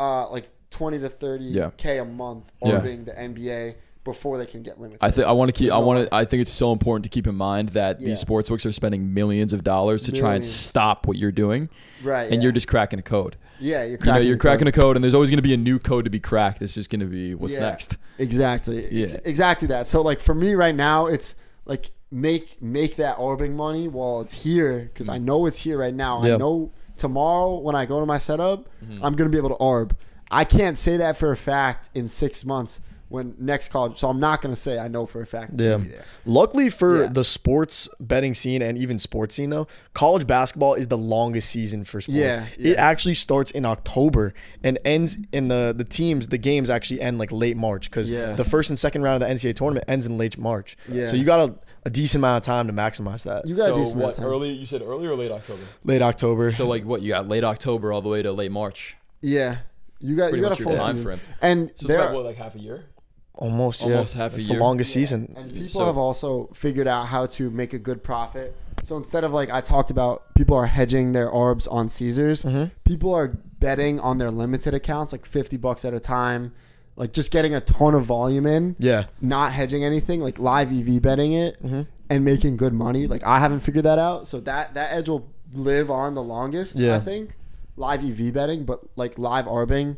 [0.00, 1.70] uh like twenty to thirty Yeah.
[1.76, 2.78] k a month Yeah.
[2.80, 3.74] the NBA
[4.04, 4.98] before they can get limited.
[5.00, 5.66] I think I want to keep.
[5.68, 6.14] There's I no want to.
[6.14, 8.08] I think it's so important to keep in mind that Yeah.
[8.08, 11.68] these sports books are spending millions of dollars to try and stop what you're doing,
[12.02, 12.40] right, and yeah.
[12.42, 13.36] you're just cracking a code.
[13.60, 14.74] yeah, you're You know, cracking you're the cracking code.
[14.76, 16.62] a code, and there's always going to be a new code to be cracked.
[16.62, 17.60] It's just going to be what's Yeah.
[17.60, 17.96] next.
[18.18, 18.84] Exactly.
[18.90, 19.04] Yeah.
[19.04, 19.86] Ex- exactly that.
[19.86, 24.42] So like for me right now, it's like make make that arbing money while it's
[24.44, 26.22] here because I know it's here right now.
[26.22, 26.34] Yeah.
[26.34, 29.04] I know tomorrow when I go to my setup, Mm-hmm.
[29.04, 29.92] I'm gonna be able to arb.
[30.30, 32.80] I can't say that for a fact in six months
[33.12, 33.98] when next college.
[33.98, 35.52] So I'm not gonna say I know for a fact.
[35.56, 35.76] Yeah.
[35.76, 36.04] be there.
[36.24, 37.08] Luckily for Yeah.
[37.12, 41.84] the sports betting scene and even sports scene though, college basketball is the longest season
[41.84, 42.16] for sports.
[42.18, 44.32] Yeah, It actually starts in October
[44.64, 48.32] and ends in the the teams, the games actually end like late March cuz Yeah.
[48.32, 50.76] the first and second round of the NCAA tournament ends in late March.
[50.90, 51.04] Yeah.
[51.04, 51.54] So you got a,
[51.84, 53.46] a decent amount of time to maximize that.
[53.46, 54.10] You got a So decent amount what?
[54.10, 54.26] of time.
[54.26, 54.48] Early?
[54.50, 55.62] You said early or late October?
[55.84, 56.50] late October.
[56.50, 57.02] So like what?
[57.02, 58.96] You got late October all the way to late March.
[59.20, 59.58] Yeah.
[60.04, 61.04] You got Pretty you got much a full time season.
[61.04, 61.20] frame.
[61.40, 62.86] And So it's there about what, like half a year?
[63.34, 63.92] Almost yeah.
[63.92, 64.58] almost half a It's year.
[64.58, 65.32] the longest season.
[65.36, 68.54] And people So- have also figured out how to make a good profit.
[68.84, 72.42] So instead of like I talked about, people are hedging their arbs on Caesars.
[72.42, 72.72] Mhm.
[72.84, 76.52] People are betting on their limited accounts, like fifty bucks at a time,
[76.96, 79.04] like just getting a ton of volume in, Yeah.
[79.20, 81.86] not hedging anything, like live EV betting it Mhm.
[82.10, 83.06] and making good money.
[83.06, 85.24] Like I haven't figured that out, so that that edge will
[85.54, 86.76] live on the longest.
[86.76, 86.96] Yeah.
[86.96, 87.30] I think
[87.76, 89.96] live EV betting, but like live arbing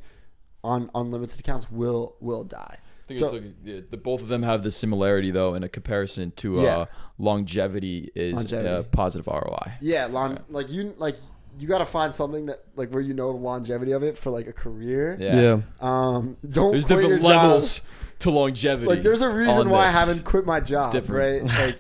[0.63, 2.77] on unlimited accounts will will die.
[3.05, 5.63] I think So- it's like yeah, the both of them have this similarity though, in
[5.63, 6.79] a comparison to Yeah.
[6.79, 6.85] uh,
[7.19, 8.69] longevity is Longevity.
[8.69, 9.73] Uh, positive ROI.
[9.81, 11.17] Yeah, lon- like you like
[11.59, 14.31] you got to find something that like where you know the longevity of it for
[14.31, 15.17] like a career.
[15.21, 15.41] Yeah.
[15.41, 15.61] Yeah.
[15.81, 17.27] Um, don't There's quit different your job.
[17.45, 17.83] levels
[18.21, 18.87] to longevity.
[18.89, 21.43] Like there's a reason on why I haven't quit my job, right?
[21.45, 21.77] Like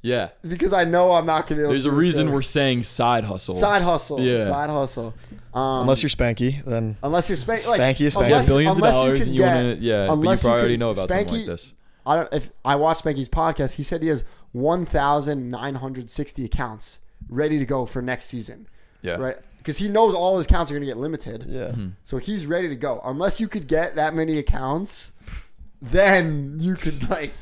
[0.00, 0.28] Yeah.
[0.46, 1.72] because I know I'm not gonna be able.
[1.72, 2.36] There's to a reason forever.
[2.36, 3.54] we're saying side hustle.
[3.54, 4.20] side hustle.
[4.20, 4.48] Yeah.
[4.48, 5.12] side hustle.
[5.54, 8.24] Um, Unless you're Spanky, then unless you're spank, like, Spanky is Spanky.
[8.26, 10.20] unless, billions of unless you dollars can and you get, want to, yeah, but you
[10.20, 11.74] unless probably you already know about something like this.
[12.06, 12.32] I don't.
[12.34, 18.02] If I watched Spanky's podcast, he said he has 1,960 accounts ready to go for
[18.02, 18.66] next season.
[19.02, 19.16] Yeah.
[19.16, 19.36] Right.
[19.58, 21.44] Because he knows all his accounts are going to get limited.
[21.46, 21.74] yeah.
[22.04, 23.00] So he's ready to go.
[23.04, 25.12] Unless you could get that many accounts,
[25.82, 27.32] then you could like,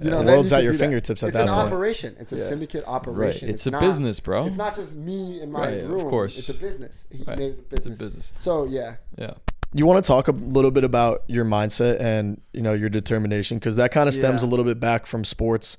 [0.00, 0.84] you know, The then world's you at your do that.
[0.84, 2.16] fingertips at it's that an operation.
[2.18, 2.44] It's a Yeah.
[2.44, 2.92] syndicate Right.
[2.94, 3.48] operation.
[3.48, 4.46] It's, a not- business, bro.
[4.46, 6.38] It's not just me in my Right, of course.
[6.38, 7.06] It's a business.
[7.10, 7.38] He Right.
[7.38, 7.98] made it a It's a business.
[7.98, 8.32] business.
[8.38, 9.32] So yeah, Yeah.
[9.74, 13.58] You want to talk a little bit about your mindset and you know your determination
[13.58, 14.48] because that kind of stems Yeah.
[14.48, 15.78] a little bit back from sports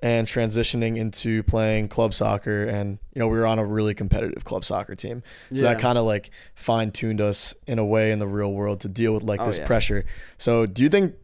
[0.00, 4.44] and transitioning into playing club soccer and you know we were on a really competitive
[4.44, 5.22] club soccer team
[5.54, 8.80] so that kind of like fine tuned us in a way in the real world
[8.80, 9.66] to deal with like Oh, this yeah.
[9.66, 10.04] pressure
[10.38, 11.14] so do you think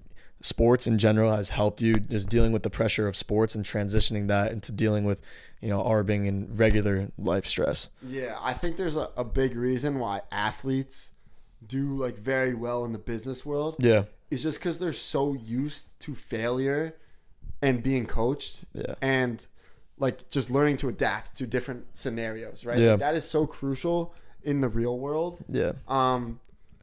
[0.41, 4.29] sports in general has helped you just dealing with the pressure of sports and transitioning
[4.29, 5.21] that into dealing with
[5.61, 8.37] you know arbing and regular life stress yeah.
[8.41, 11.11] I think there's a, a big reason why athletes
[11.67, 13.77] do like very well in the business world.
[13.81, 16.95] yeah is just because they're so used to failure
[17.63, 18.95] and being coached Yeah.
[19.03, 19.45] and
[19.99, 22.91] like just learning to adapt to different scenarios right Yeah.
[22.91, 24.15] like, that is so crucial
[24.45, 26.39] in the real world yeah um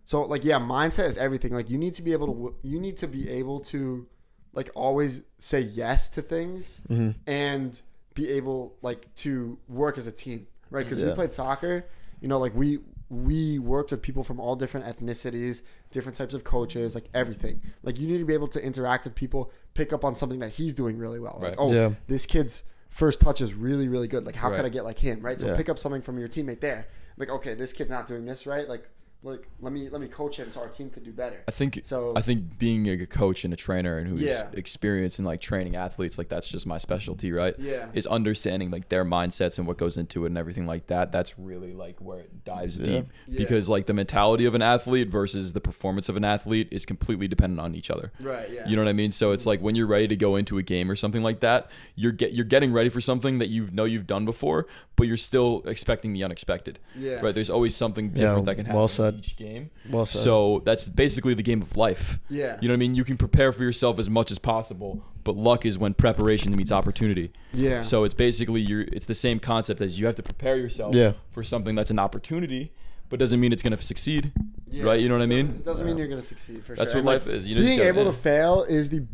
[0.06, 1.54] so like yeah mindset is everything.
[1.54, 4.08] Like you need to be able to you need to be able to
[4.54, 7.12] like always say yes to things Mm-hmm.
[7.28, 7.82] and
[8.14, 10.86] be able like to work as a team right?
[10.86, 11.86] Because we played soccer
[12.22, 12.80] you know like we
[13.10, 17.62] we worked with people from all different ethnicities different types of coaches like everything.
[17.84, 20.50] Like you need to be able to interact with people pick up on something that
[20.50, 21.38] he's doing really well.
[21.42, 21.92] Like oh Yeah.
[22.08, 24.26] this kid's first touch is really really good.
[24.26, 24.58] Like how Right.
[24.58, 25.40] could i get like him right?
[25.40, 25.56] So Yeah.
[25.58, 26.88] pick up something from your teammate there.
[27.18, 28.68] Like okay this kid's not doing this right.
[28.70, 28.90] Like
[29.26, 31.82] like let me let me coach him so our team could do better I think
[31.84, 34.48] So- I think being a coach and a trainer and who's Yeah.
[34.54, 37.56] experienced in like training athletes, like that's just my specialty, right?
[37.58, 37.88] Yeah.
[37.94, 41.12] Is understanding like their mindsets and what goes into it and everything like that.
[41.12, 43.38] That's really like where it dives deep Yeah.
[43.40, 47.28] because like the mentality of an athlete versus the performance of an athlete is completely
[47.28, 48.12] dependent on each other.
[48.22, 49.12] right yeah You know what I mean?
[49.12, 51.70] So it's like when you're ready to go into a game or something like that,
[51.96, 54.68] you're get you're getting ready for something that you know you've done before,
[54.98, 56.80] but you're still expecting the unexpected.
[56.96, 57.22] Yeah.
[57.22, 57.34] Right.
[57.34, 58.78] There's always something yeah different that can happen.
[58.78, 59.70] well said each game.
[59.90, 60.20] Well said.
[60.20, 62.20] So that's basically the game of life.
[62.30, 62.58] Yeah.
[62.62, 62.96] You know what I mean?
[62.96, 66.72] You can prepare for yourself as much as possible, but luck is when preparation meets
[66.72, 67.32] opportunity.
[67.54, 67.82] Yeah.
[67.82, 71.14] So it's basically you're it's the same concept as you have to prepare yourself Yeah.
[71.32, 72.72] for something that's an opportunity,
[73.10, 74.32] but doesn't mean it's going to succeed.
[74.70, 74.84] Yeah.
[74.84, 75.00] Right?
[75.00, 75.56] You know what I Doesn't- mean?
[75.58, 77.02] It doesn't mean you're gonna succeed for That's sure.
[77.04, 77.48] what And, life is.
[77.48, 78.12] You just being gotta- able yeah.
[78.12, 79.06] to fail is the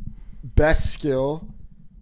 [0.43, 1.47] best skill.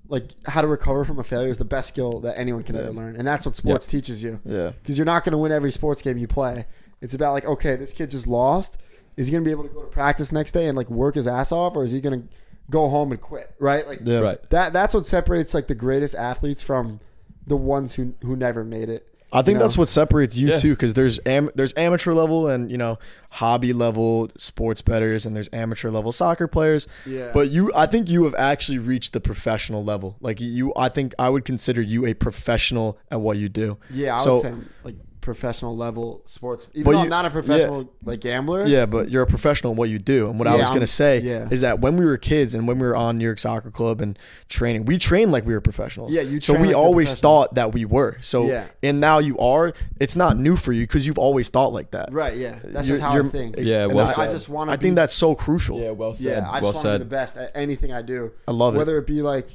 [0.08, 2.90] Like how to recover from a failure is the best skill that anyone can ever
[2.90, 4.40] learn, and that's what sports teaches you.
[4.44, 4.72] Yeah.
[4.82, 6.66] Because you're not going to win every sports game you play.
[7.02, 8.78] It's about like, okay, this kid just lost.
[9.18, 11.16] Is he going to be able to go to practice next day and like work
[11.16, 12.28] his ass off, or is he going to
[12.70, 13.54] go home and quit?
[13.60, 13.86] Right?
[13.88, 14.20] Like Yeah.
[14.20, 14.50] Right.
[14.50, 14.74] that.
[14.74, 17.00] That's what separates like the greatest athletes from
[17.48, 19.06] the ones who who never made it.
[19.32, 19.66] I think You know?
[19.66, 20.56] that's what separates you Yeah.
[20.56, 22.98] too, because there's am- there's amateur level and you know
[23.32, 26.88] hobby level sports betters, and there's amateur level soccer players.
[27.06, 27.32] Yeah.
[27.34, 30.16] But you, I think you have actually reached the professional level.
[30.20, 33.78] Like you, I think I would consider you a professional at what you do.
[33.92, 34.96] Yeah, I So- would say like
[35.34, 36.66] professional level sports.
[36.74, 38.66] Even But though you- I'm not a professional like gambler.
[38.66, 40.28] Yeah, but you're a professional in what you do.
[40.28, 41.48] And what I was gonna I'm- say yeah.
[41.52, 44.02] is that when we were kids and when we were on New York Soccer Club
[44.02, 44.18] and
[44.48, 46.12] training, we trained like we were professionals.
[46.14, 48.18] Yeah, you So we like always thought that we were.
[48.22, 48.66] So Yeah.
[48.82, 49.72] and now you are.
[50.00, 52.12] It's not new for you because you've always thought like that.
[52.12, 52.36] Right.
[52.36, 52.56] Yeah.
[52.64, 53.56] That's You're- just how I you're- think.
[53.60, 54.74] Yeah, well I- I just want to.
[54.74, 55.80] I think that's so crucial.
[55.80, 56.26] Yeah, well said.
[56.26, 58.32] Yeah, I well just want to be the best at anything I do.
[58.48, 58.80] I love it.
[58.80, 59.48] Whether it be like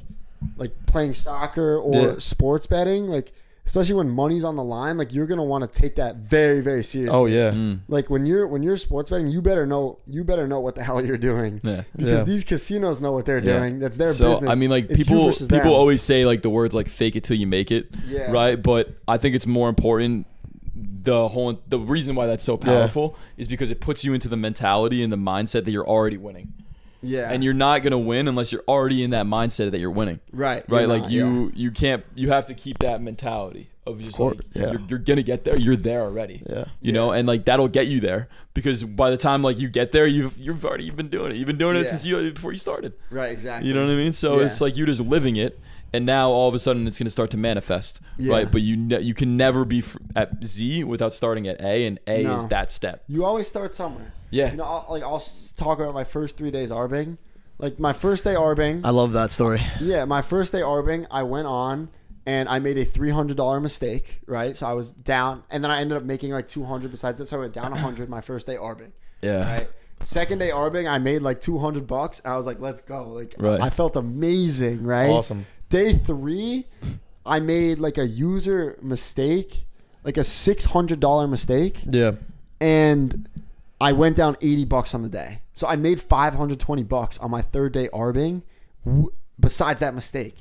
[0.57, 2.13] like playing soccer or Yeah.
[2.19, 3.33] sports betting, like
[3.65, 6.83] especially when money's on the line, like you're gonna want to take that very very
[6.83, 7.15] seriously.
[7.17, 7.51] Oh yeah.
[7.51, 7.79] Mm.
[7.87, 10.83] Like when you're when you're sports betting, you better know you better know what the
[10.83, 11.59] hell you're doing.
[11.63, 11.83] Yeah.
[11.95, 12.23] Because Yeah.
[12.23, 13.59] these casinos know what they're Yeah.
[13.59, 13.79] doing.
[13.79, 14.49] That's their so business.
[14.49, 15.67] I mean, like It's people people them.
[15.67, 18.31] always say like the words like "fake it till you make it," Yeah.
[18.31, 18.61] right?
[18.61, 20.27] But I think it's more important.
[21.03, 24.37] The whole the reason why that's so powerful is because it puts you into the
[24.37, 26.53] mentality and the mindset that you're already winning,
[27.05, 30.19] yeah, and you're not gonna win unless you're already in that mindset that you're winning,
[30.31, 30.81] right, right?
[30.81, 34.37] You're like not, you you can't you have to keep that mentality of just course,
[34.37, 34.71] like yeah.
[34.71, 35.57] you're, you're gonna get there.
[35.57, 36.41] You're there already.
[36.49, 36.65] Yeah.
[36.81, 39.91] You know, and like that'll get you there because by the time like you get
[39.91, 41.37] there, you've you've already you've been doing it.
[41.37, 41.89] You've been doing it Yeah.
[41.89, 42.93] since you before you started.
[43.11, 43.67] right, exactly.
[43.67, 44.13] You know what I mean?
[44.13, 44.45] So Yeah.
[44.45, 45.59] it's like you're just living it,
[45.95, 48.33] and now all of a sudden it's going to start to manifest, Yeah.
[48.33, 48.51] right?
[48.51, 51.99] But you ne- you can never be f- at Z without starting at A, and
[52.07, 52.35] A No.
[52.35, 53.03] is that step.
[53.07, 54.13] You always start somewhere.
[54.29, 54.51] Yeah.
[54.51, 55.23] You know, I'll, like I'll
[55.55, 57.17] talk about my first three days arbing.
[57.57, 58.85] Like my first day arbing.
[58.85, 59.61] I love that story.
[59.79, 61.87] Yeah, my first day arbing, I went on
[62.25, 64.21] and I made a three hundred dollar mistake.
[64.27, 66.91] Right, so I was down, and then I ended up making like two hundred.
[66.91, 68.91] Besides that, so I went down hundred my first day arbing.
[69.21, 69.45] Yeah.
[69.45, 69.69] Right.
[70.03, 72.19] Second day arbing, I made like two hundred bucks.
[72.19, 73.61] And I was like, "Let's go!" Like, Right.
[73.61, 74.83] I felt amazing.
[74.83, 75.09] Right.
[75.09, 75.45] Awesome.
[75.75, 76.65] Day three,
[77.25, 79.65] I made like a user mistake,
[80.03, 82.11] like a six hundred dollar mistake Yeah.
[82.61, 83.27] and
[83.81, 85.41] I went down 80 bucks on the day.
[85.53, 88.43] So I made 520 bucks on my third day arbing
[88.85, 90.37] w- besides that mistake.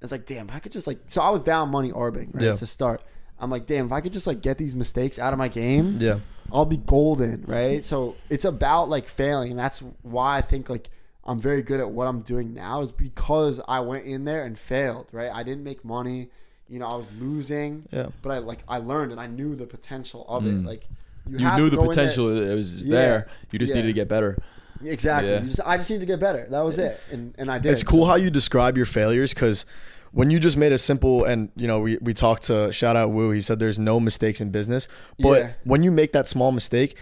[0.00, 2.44] It's like, damn, if I could just like so I was down money arbing, right,
[2.44, 2.54] Yeah.
[2.54, 3.02] to start.
[3.38, 5.98] I'm like, damn, if I could just like get these mistakes out of my game,
[6.00, 6.20] Yeah.
[6.52, 7.84] I'll be golden, right?
[7.84, 10.88] So it's about like failing, and that's why I think like
[11.30, 14.58] I'm very good at what I'm doing now is because I went in there and
[14.58, 15.30] failed, right?
[15.32, 16.28] I didn't make money,
[16.68, 18.08] you know, I was losing, Yeah.
[18.22, 20.54] but I like I learned and I knew the potential of it.
[20.54, 20.66] Mm.
[20.66, 20.88] Like
[21.26, 22.94] you, You have knew to the go potential that was Yeah.
[22.96, 23.28] there.
[23.52, 23.76] You just Yeah.
[23.76, 24.36] needed to get better.
[24.82, 25.30] Exactly.
[25.30, 25.40] Yeah.
[25.42, 26.46] You just, I just needed to get better.
[26.50, 27.72] That was it, and and I did.
[27.72, 29.66] It's cool how you describe your failures because
[30.12, 33.10] when you just made a simple and you know we, we talked to shout out
[33.12, 34.88] Woo he said there's no mistakes in business
[35.20, 35.50] but Yeah.
[35.64, 36.96] when you make that small mistake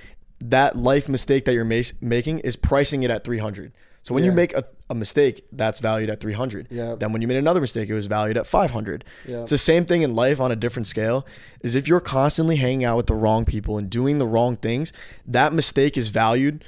[0.45, 3.73] that life mistake that you're ma- making is pricing it at 300
[4.03, 6.95] so when you make a, a mistake that's valued at 300 Yeah.
[6.99, 9.41] then when you made another mistake it was valued at 500 Yeah.
[9.43, 11.27] it's the same thing in life on a different scale
[11.61, 14.93] is if you're constantly hanging out with the wrong people and doing the wrong things
[15.27, 16.65] that mistake is valued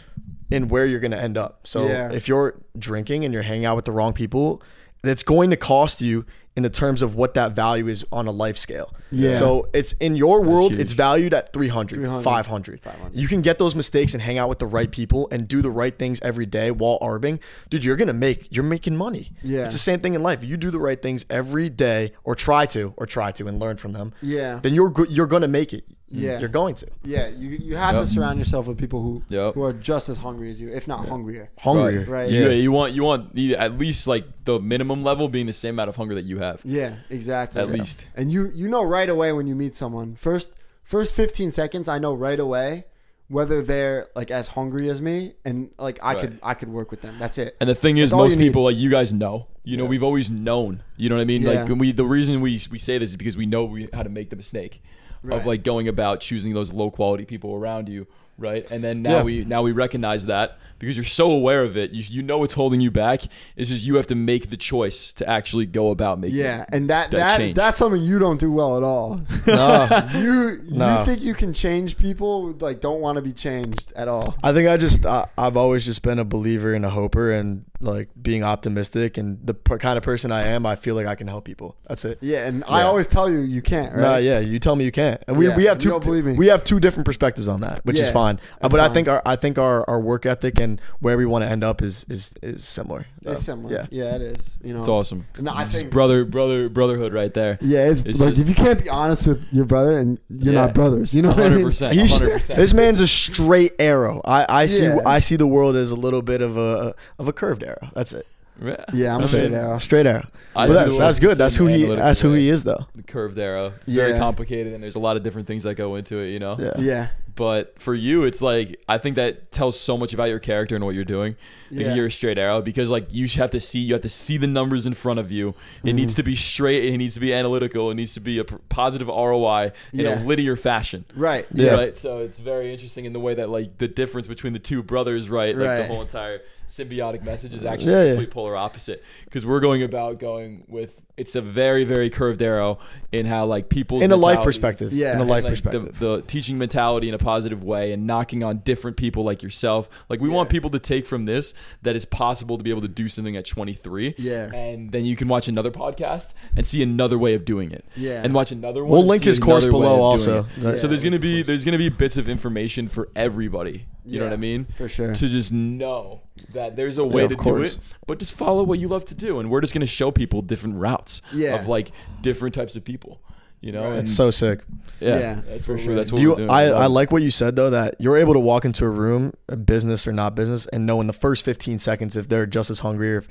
[0.51, 2.13] in where you're going to end up so Yeah.
[2.13, 4.63] if you're drinking and you're hanging out with the wrong people,
[5.03, 6.27] it's going to cost you
[6.57, 8.93] in the terms of what that value is on a life scale.
[9.13, 9.33] Yeah.
[9.33, 12.81] So it's in your world, it's valued at 300, 300, 500.
[12.81, 13.17] 500.
[13.17, 15.71] You can get those mistakes and hang out with the right people and do the
[15.71, 17.41] right things every day while arbing.
[17.69, 19.31] Dude, you're going to make, you're making money.
[19.43, 19.65] Yeah.
[19.65, 20.45] It's the same thing in life.
[20.45, 23.77] You do the right things every day or try to, or try to and learn
[23.77, 24.13] from them.
[24.21, 24.59] Yeah.
[24.61, 25.85] Then you're, you're going to make it.
[26.13, 26.21] Mm.
[26.23, 26.39] Yeah.
[26.41, 26.87] You're going to.
[27.05, 28.05] Yeah, you you have Yep.
[28.05, 29.55] to surround yourself with people who Yep.
[29.55, 31.51] who are just as hungry as you, if not hungrier.
[31.59, 32.05] Hungrier.
[32.09, 32.31] Right.
[32.31, 32.47] Yeah.
[32.47, 32.49] Yeah.
[32.51, 35.89] You want you want the, at least like the minimum level being the same amount
[35.89, 36.63] of hunger that you have.
[36.65, 37.61] Yeah, exactly.
[37.63, 37.75] At Yeah.
[37.75, 38.09] least.
[38.17, 40.17] And you you know right away when you meet someone.
[40.17, 40.49] First
[40.83, 42.87] first 15 seconds I know right away
[43.29, 46.21] whether they're like as hungry as me and like I Right.
[46.23, 47.15] could I could work with them.
[47.21, 47.57] That's it.
[47.61, 48.47] And the thing is, That's all most you need.
[48.49, 49.47] people like you guys know.
[49.63, 50.83] You know, we've always known.
[50.97, 51.43] You know what I mean?
[51.43, 51.51] Yeah.
[51.61, 54.03] Like when we the reason we we say this is because we know we how
[54.03, 54.83] to make the mistake
[55.23, 55.39] Right.
[55.41, 58.07] of like going about choosing those low quality people around you
[58.39, 58.69] right?
[58.71, 59.23] And then now Yeah.
[59.23, 62.55] we now we recognize that because you're so aware of it, you, you know what's
[62.55, 63.23] holding you back.
[63.55, 66.39] It's just you have to make the choice to actually go about making.
[66.39, 67.55] Yeah, and that That that change.
[67.57, 69.21] that's something you don't do well at all.
[69.47, 70.09] No.
[70.15, 74.09] you you think you can change people who, like don't want to be changed at
[74.09, 74.35] all.
[74.43, 77.65] I think I just I, I've always just been a believer and a hoper and
[77.83, 80.67] like being optimistic and the per- kind of person I am.
[80.67, 81.77] I feel like I can help people.
[81.89, 82.19] That's it.
[82.21, 83.93] Yeah, and I always tell you you can't.
[83.95, 84.01] Right?
[84.03, 85.89] No, yeah, you tell me you can't, and we, Yeah, we have two.
[85.91, 86.35] don't believe me.
[86.35, 88.37] We have two different perspectives on that, which is fine.
[88.37, 90.70] Uh, that's but I think our I think our, our work ethic and
[91.01, 93.07] where we want to end up is is is similar.
[93.23, 93.73] It's similar.
[93.75, 93.87] Yeah.
[93.91, 94.59] Yeah, it is.
[94.63, 95.27] You know, It's awesome.
[95.39, 97.59] No, I Just think- brother, brother, brotherhood right there.
[97.61, 100.55] Yeah, it's, It's like just- if you can't be honest with your brother and you're
[100.55, 100.67] Yeah.
[100.67, 101.65] not brothers, you know what I mean?
[101.67, 101.93] 100%.
[101.93, 102.57] He's 100%.
[102.57, 104.21] this man's a straight arrow.
[104.25, 104.99] I, I see Yeah.
[105.07, 107.89] I see the world as a little bit of a of a curved arrow.
[107.95, 108.27] That's it.
[108.63, 109.55] Yeah, Yeah, I'm That's straight it.
[109.55, 109.79] arrow.
[109.79, 110.27] Straight arrow.
[110.55, 111.39] I that- that's good.
[111.39, 111.85] That's who he.
[111.87, 112.87] That's who he is, though.
[112.95, 113.73] The curved arrow.
[113.83, 116.31] It's very complicated, and there's a lot of different things that go into it.
[116.31, 116.57] You know.
[116.59, 116.73] Yeah.
[116.79, 120.75] Yeah, But for you, it's like I think that tells so much about your character
[120.75, 121.37] and what you're doing.
[121.71, 121.95] Like Yeah.
[121.95, 124.49] you're a straight arrow because like you have to see you have to see the
[124.49, 125.51] numbers in front of you.
[125.51, 125.97] It mm-hmm.
[125.97, 126.93] needs to be straight.
[126.93, 127.91] It needs to be analytical.
[127.93, 130.21] It needs to be a positive ROI in Yeah.
[130.21, 131.05] a linear fashion.
[131.15, 131.47] right.
[131.55, 131.75] Yeah.
[131.75, 131.97] Right.
[131.97, 135.29] So it's very interesting in the way that like the difference between the two brothers,
[135.31, 135.57] right?
[135.57, 135.77] Like Right.
[135.79, 136.41] the whole entire
[136.71, 138.11] symbiotic message is actually Yeah, the yeah.
[138.13, 139.05] complete polar opposite.
[139.25, 142.79] Because we're going about going with it's a very very curved arrow
[143.13, 144.93] in how like people In a life perspective.
[144.93, 145.13] Yeah.
[145.13, 145.99] In a And, life like, perspective.
[145.99, 149.89] The, the teaching mentality in a positive way and knocking on different people like yourself.
[150.09, 151.53] Like we want people to take from this
[151.83, 154.15] that it's possible to be able to do something at 23.
[154.17, 154.51] Yeah.
[154.55, 157.85] And then you can watch another podcast and see another way of doing it.
[157.97, 158.23] Yeah.
[158.25, 158.93] And watch another one.
[158.93, 160.47] We'll link his course below also.
[160.57, 160.79] it.
[160.79, 163.85] So there's gonna be there's gonna be bits of information for everybody.
[164.07, 164.65] You know what I mean?
[164.77, 165.15] for sure.
[165.15, 166.21] To just know
[166.55, 169.15] that there's a way of to do it, but just follow what you love to
[169.15, 171.57] do, and we're just gonna show people different routes Yeah.
[171.57, 171.93] of like
[172.23, 173.21] different types of people.
[173.61, 173.99] You know, Right.
[173.99, 174.61] It's so sick.
[175.01, 175.95] yeah, Yeah, that's for sure.
[175.95, 176.51] that's what Do you, we're doing.
[176.51, 179.35] I, I like what you said though that you're able to walk into a room,
[179.51, 182.71] a business or not business, and know in the first 15 seconds if they're just
[182.71, 183.29] as hungry or if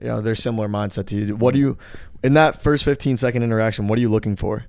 [0.00, 1.34] you know they're similar mindset to you.
[1.36, 1.76] What do you
[2.22, 3.88] in that first 15 second interaction?
[3.88, 4.66] What are you looking for?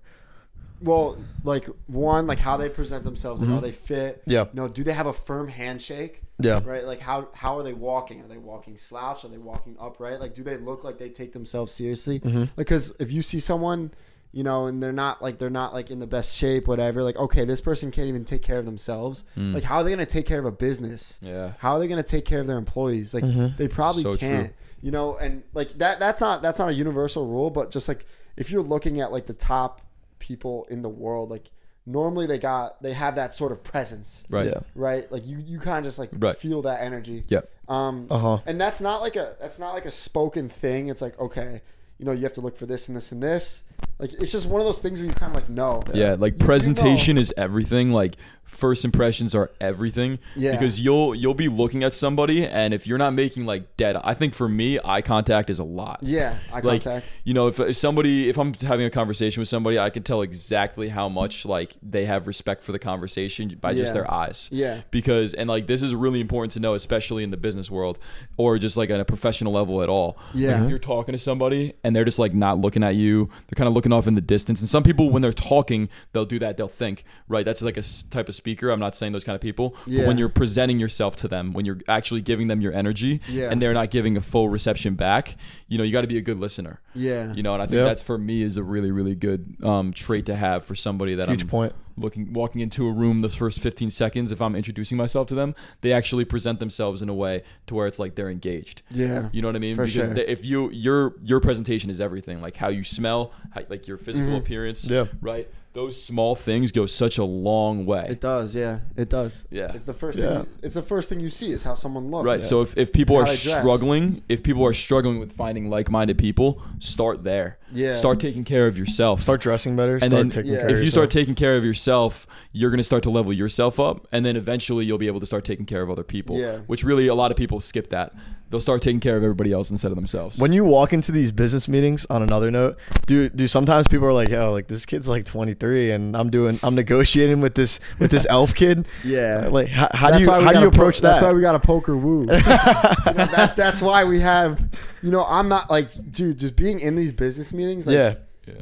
[0.82, 4.22] Well, like one, like how they present themselves, like how they fit.
[4.22, 4.32] Mm-hmm.
[4.32, 4.42] Yeah.
[4.46, 6.22] You know, do they have a firm handshake?
[6.40, 6.60] Yeah.
[6.64, 6.84] Right.
[6.84, 8.22] Like how how are they walking?
[8.22, 9.24] Are they walking slouch?
[9.24, 10.20] Are they walking upright?
[10.20, 12.20] Like, do they look like they take themselves seriously?
[12.20, 12.46] Mm-hmm.
[12.58, 13.92] Because if you see someone,
[14.34, 17.04] you know, and they're not like they're not like in the best shape, whatever.
[17.04, 19.24] Like, okay, this person can't even take care of themselves.
[19.38, 21.20] Like, how are they gonna take care of a business?
[21.22, 21.54] Yeah.
[21.60, 23.14] How are they gonna take care of their employees?
[23.14, 23.56] Like, Mm-hmm.
[23.58, 24.54] they probably So can't.
[24.82, 26.00] You know, and like that.
[26.02, 28.06] That's not that's not a universal rule, but just like
[28.36, 29.82] if you're looking at like the top
[30.20, 31.50] people in the world, like
[31.86, 34.48] normally they got they have that sort of presence right.
[34.48, 34.60] Yeah.
[34.74, 35.12] right?
[35.12, 36.36] Like you, you kind of just like Right.
[36.36, 37.24] feel that energy.
[37.28, 37.50] Yep.
[37.68, 38.40] Um, Uh-huh.
[38.46, 40.88] and that's not like a that's not like a spoken thing.
[40.88, 41.62] It's like okay,
[42.00, 43.64] you know, you have to look for this and this and this.
[44.00, 45.82] Like it's just one of those things where you kind of like know.
[45.94, 47.22] Yeah, like You presentation know.
[47.22, 47.92] is everything.
[47.94, 48.16] Like
[48.46, 50.20] first impressions are everything.
[50.36, 50.52] Yeah.
[50.52, 54.14] Because you'll you'll be looking at somebody, and if you're not making like dead, I
[54.14, 56.00] think for me, eye contact is a lot.
[56.02, 57.12] Yeah, eye Like contact.
[57.24, 60.22] you know, if, if somebody, if I'm having a conversation with somebody, I can tell
[60.22, 63.82] exactly how much like they have respect for the conversation by Yeah.
[63.84, 64.48] just their eyes.
[64.52, 64.82] Yeah.
[64.92, 68.00] Because and like this is really important to know, especially in the business world,
[68.38, 70.18] or just like at a professional level at all.
[70.34, 70.64] Like, Yeah.
[70.64, 73.68] if you're talking to somebody and they're just like not looking at you, they're kind
[73.68, 74.62] of looking off in the distance.
[74.62, 76.58] And some people, when they're talking, they'll do that.
[76.58, 77.44] They'll think, right?
[77.44, 78.70] That's like a type of speaker.
[78.70, 79.76] I'm not saying those kind of people.
[79.88, 83.50] But when you're presenting yourself to them, when you're actually giving them your energy, Yeah.
[83.52, 85.36] and they're not giving a full reception back,
[85.68, 86.80] you know, you got to be a good listener.
[86.94, 87.34] Yeah.
[87.34, 87.86] You know, and I think Yep.
[87.88, 91.28] that's for me is a really, really good um, trait to have for somebody that
[91.30, 91.74] Huge I'm point.
[91.98, 95.56] looking walking into a room the first 15 seconds if I'm introducing myself to them,
[95.82, 98.82] they actually present themselves in a way to where it's like they're engaged.
[98.92, 99.30] Yeah.
[99.32, 99.76] You know what I mean?
[99.76, 100.14] For because sure.
[100.14, 103.98] they- if you your your presentation is everything, like how you smell, how, like your
[103.98, 104.38] physical Mm-hmm.
[104.38, 105.06] appearance, Yeah.
[105.22, 105.50] right?
[105.76, 108.08] Those small things go such a long way.
[108.10, 108.56] It does.
[108.56, 109.44] Yeah, it does.
[109.52, 109.74] Yeah.
[109.74, 110.26] It's the first Yeah.
[110.28, 110.38] thing.
[110.38, 112.26] You, it's the first thing you see is how someone looks.
[112.26, 112.40] Right.
[112.40, 116.62] So if, if people How are struggling, if people are struggling with finding like-minded people,
[116.80, 117.60] start there.
[117.74, 117.94] Yeah.
[117.94, 119.22] Start taking care of yourself.
[119.24, 119.96] Start dressing better.
[119.96, 120.60] and start then taking yeah.
[120.60, 123.34] care if of you start taking care of yourself, you're going to start to level
[123.34, 126.40] yourself up, and then eventually you'll be able to start taking care of other people.
[126.40, 126.60] Yeah.
[126.68, 128.14] Which really a lot of people skip that.
[128.52, 130.38] They'll start taking care of everybody else instead of themselves.
[130.38, 132.78] When you walk into these business meetings, on another note,
[133.08, 136.60] do do sometimes people are like, "Yo, like this kid's like 23, and I'm doing,
[136.62, 139.46] I'm negotiating with this with this elf kid." Yeah.
[139.48, 141.10] Uh, like, how, how do you how do you gotta po- approach that?
[141.20, 142.22] That's why we got a poker woo.
[142.26, 144.62] You know, that, that's why we have.
[145.02, 146.38] You know, I'm not like, dude.
[146.40, 148.16] Just being in these business meetings, like, yeah,
[148.48, 148.54] yeah.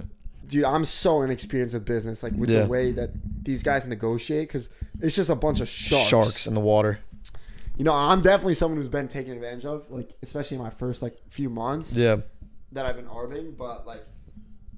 [0.47, 2.61] dude, I'm so inexperienced with business, like with Yeah.
[2.63, 3.11] the way that
[3.43, 4.69] these guys negotiate, because
[5.01, 6.07] it's just a bunch of sharks.
[6.07, 6.99] sharks in the water.
[7.77, 11.01] You know, I'm definitely someone who's been taken advantage of, like especially in my first
[11.01, 12.17] like few months Yeah,
[12.71, 13.55] that I've been arbing.
[13.57, 14.03] But like,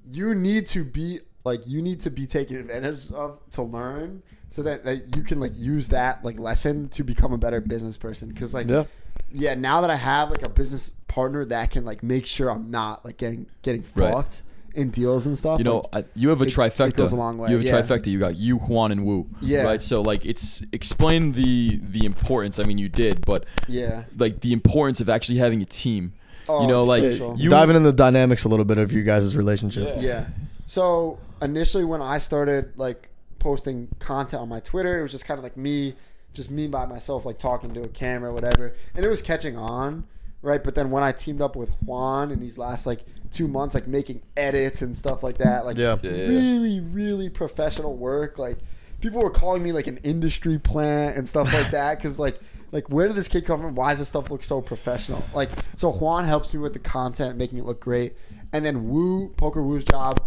[0.08, 4.62] you need to be like, you need to be taken advantage of to learn so
[4.62, 8.28] that, that you can like use that like lesson to become a better business person.
[8.28, 8.84] Because like Yeah.
[9.30, 12.70] yeah, now that I have like a business partner that can like make sure I'm
[12.70, 14.12] not like getting getting Right.
[14.12, 14.42] fucked
[14.76, 15.58] in deals and stuff.
[15.58, 16.94] You know, like, I, you have a it- it trifecta.
[16.94, 17.80] goes a long way, You have a yeah.
[17.82, 18.06] trifecta.
[18.06, 19.26] You got you, Juan, and Wu.
[19.40, 19.62] Yeah.
[19.62, 19.82] Right.
[19.82, 22.58] So like, it's explain the the importance.
[22.58, 24.04] I mean, you did, but yeah.
[24.18, 26.12] like the importance of actually having a team.
[26.48, 27.36] Oh, you know, it's like crucial.
[27.36, 29.96] you Diving in the dynamics a little bit of you guys' relationship.
[30.00, 30.26] Yeah.
[30.66, 33.08] So initially, when I started like
[33.40, 35.94] posting content on my Twitter, it was just kind of like me,
[36.34, 40.04] just me by myself, like talking to a camera, whatever, and it was catching on,
[40.42, 40.62] right?
[40.62, 43.04] But then when I teamed up with Juan in these last like
[43.36, 45.96] two months, like making edits and stuff like that, like Yeah.
[46.28, 48.58] Really, really professional work, like.
[48.98, 52.40] People were calling me like an industry plant and stuff like that because like
[52.72, 53.74] like where did this kid come from?
[53.74, 55.22] Why does this stuff look so professional?
[55.34, 58.14] Like so Juan helps me with the content, making it look great,
[58.54, 60.22] and then Woo Poker Woo's job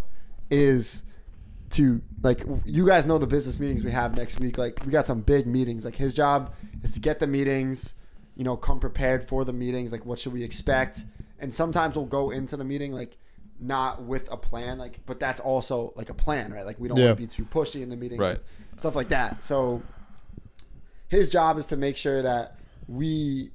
[0.50, 1.04] is
[1.72, 4.58] to like you guys know the business meetings we have next week.
[4.58, 5.86] Like we got some big meetings.
[5.86, 6.54] Like his job
[6.84, 7.96] is to get the meetings,
[8.36, 9.92] you know, come prepared for the meetings.
[9.92, 11.06] Like what should we expect?
[11.40, 13.18] And sometimes we'll go into the meeting like
[13.60, 16.66] not with a plan, like but that's also like a plan, right?
[16.66, 17.08] Like we don't Yeah.
[17.08, 18.40] want to be too pushy in the meeting, Right.
[18.78, 19.44] stuff like that.
[19.44, 19.82] So
[21.08, 22.56] his job is to make sure that
[22.88, 23.52] we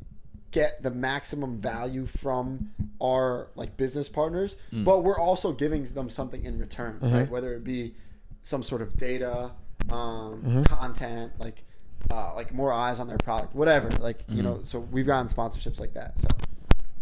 [0.50, 2.70] get the maximum value from
[3.02, 7.28] our like business partners, but we're also giving them something in return, right?
[7.28, 7.94] Whether it be
[8.42, 9.52] some sort of data,
[9.90, 11.64] um, content, like
[12.10, 13.88] uh, like more eyes on their product, whatever.
[14.00, 16.18] Like you know, so we've gotten sponsorships like that.
[16.20, 16.28] So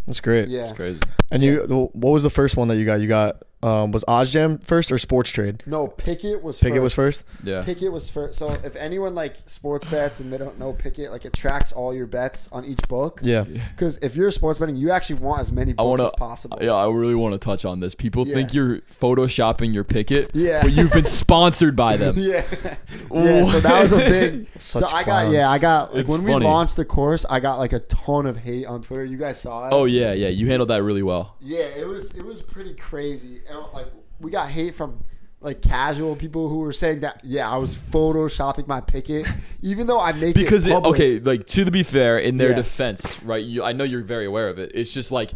[0.06, 0.48] That's great.
[0.48, 1.00] yeah, It's crazy.
[1.30, 1.60] And you,
[1.92, 3.00] what was the first one that you got?
[3.00, 5.66] You got um, was OddsJam first or Sporttrade?
[5.66, 6.82] no, Pikkit was Pikkit first.
[6.82, 7.24] was first.
[7.44, 7.62] Yeah.
[7.64, 8.38] Pikkit was first.
[8.38, 11.94] So if anyone like sports bets and they don't know Pikkit, like it tracks all
[11.94, 13.20] your bets on each book.
[13.22, 13.44] Yeah.
[13.44, 16.06] Because if you're sports betting, you actually want as many I books want to.
[16.06, 16.58] as possible.
[16.60, 17.94] Yeah, I really want to touch on this.
[17.94, 18.34] People Yeah.
[18.34, 20.62] think you're photoshopping your Pikkit, Yeah.
[20.62, 22.14] but you've been sponsored by them.
[22.22, 22.42] Yeah,
[23.12, 23.44] yeah.
[23.44, 24.46] So that was a big.
[24.58, 27.40] so Such I got yeah, I got like It's when we launched the course, I
[27.40, 29.04] got like a ton of hate on Twitter.
[29.04, 29.70] You guys saw it.
[29.72, 30.28] Oh yeah, yeah.
[30.28, 31.36] You handled that really well.
[31.40, 31.64] yeah.
[31.64, 33.40] It was it was pretty crazy.
[33.72, 33.86] Like
[34.20, 35.04] we got hate from
[35.40, 39.28] like casual people who were saying that yeah, I was photoshopping my Pikkit,
[39.62, 42.56] even though I make because it it, okay like to be fair in their Yeah.
[42.56, 45.32] defense right you, i know you're very aware of it it's just like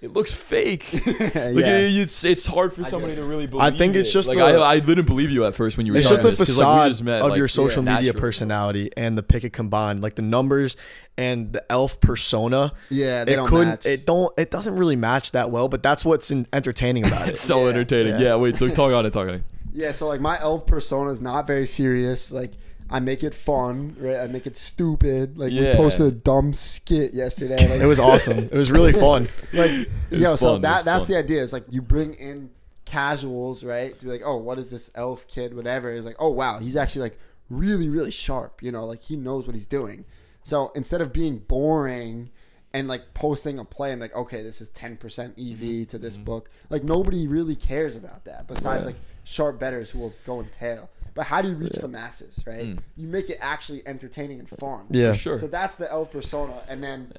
[0.00, 1.78] it looks fake like yeah.
[1.78, 4.12] it- it's it's hard for somebody to really believe I think it's it.
[4.12, 6.22] just like the- I, I didn't believe you at first when you were It's just
[6.22, 8.20] the this, 'cause, like, facade just met, of like, your social yeah, media naturally.
[8.20, 10.76] personality and the Pikkit combined, like the numbers
[11.16, 12.70] and the elf persona.
[12.90, 13.68] Yeah, they it don't couldn't.
[13.68, 13.86] match.
[13.86, 14.32] It don't.
[14.38, 15.68] It doesn't really match that well.
[15.68, 17.30] But that's what's in, entertaining about it.
[17.30, 18.20] it's so Yeah, entertaining yeah.
[18.20, 18.36] yeah.
[18.36, 19.42] wait so talk on it talk on it
[19.72, 22.30] Yeah, so like my elf persona is not very serious.
[22.30, 22.52] Like
[22.90, 24.16] I make it fun, right?
[24.16, 25.36] I make it stupid.
[25.38, 25.76] Like we Yeah.
[25.76, 27.68] posted a dumb skit yesterday.
[27.68, 28.38] Like, It was awesome.
[28.38, 29.28] It was really fun.
[29.52, 31.12] like was yo, so fun, it that was that's fun.
[31.12, 31.42] the idea.
[31.42, 32.50] It's like you bring in
[32.84, 33.96] casuals, right?
[33.98, 35.54] To be like, oh, what is this elf kid?
[35.54, 35.92] Whatever.
[35.92, 37.18] It's like, oh wow, he's actually like
[37.50, 38.62] really, really sharp.
[38.62, 40.04] You know, like he knows what he's doing.
[40.42, 42.30] So instead of being boring
[42.72, 45.84] and like posting a play, I'm like, okay, this is 10% EV mm-hmm.
[45.84, 46.24] to this mm-hmm.
[46.24, 46.50] book.
[46.70, 50.88] Like nobody really cares about that besides like sharp betters who will go and tail.
[51.18, 52.62] But how do you reach the masses, right?
[52.64, 52.78] Mm.
[52.96, 54.86] You make it actually entertaining and fun.
[54.90, 55.10] Yeah.
[55.10, 55.38] For sure.
[55.38, 57.10] So that's the elf persona, and then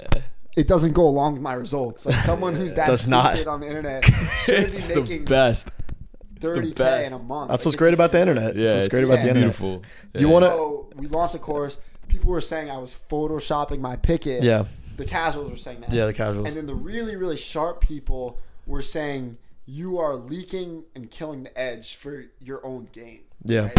[0.55, 2.05] it doesn't go along with my results.
[2.05, 3.33] Like someone who's that Does not.
[3.33, 4.05] stupid on the internet
[4.45, 5.71] should it's be the making best
[6.39, 6.97] thirty best.
[6.97, 7.49] k in a month.
[7.49, 8.55] That's Like, what's it great about the internet.
[8.55, 9.41] yeah That's what's it's great about the internet.
[9.43, 9.83] beautiful
[10.13, 11.77] Do you wanna- So we launched a course.
[12.07, 14.43] People were saying I was photoshopping my Pikkit.
[14.43, 14.63] Yeah.
[14.95, 15.91] The casuals were saying that.
[15.91, 16.47] Yeah, the casuals.
[16.47, 21.59] And then the really, really sharp people were saying you are leaking and killing the
[21.59, 23.23] edge for your own game.
[23.45, 23.69] Yeah.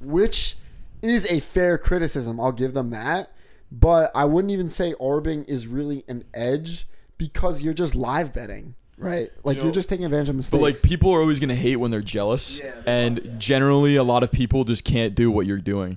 [0.00, 0.56] Which
[1.02, 2.40] is a fair criticism.
[2.40, 3.30] I'll give them that.
[3.70, 8.74] But I wouldn't even say arbing is really an edge because you're just live betting,
[8.98, 9.30] right?
[9.44, 10.50] Like You you know, are just taking advantage of mistakes.
[10.50, 13.30] But like people are always gonna hate when they're jealous, Yeah, and yeah.
[13.38, 15.96] generally a lot of people just can't do what you're doing.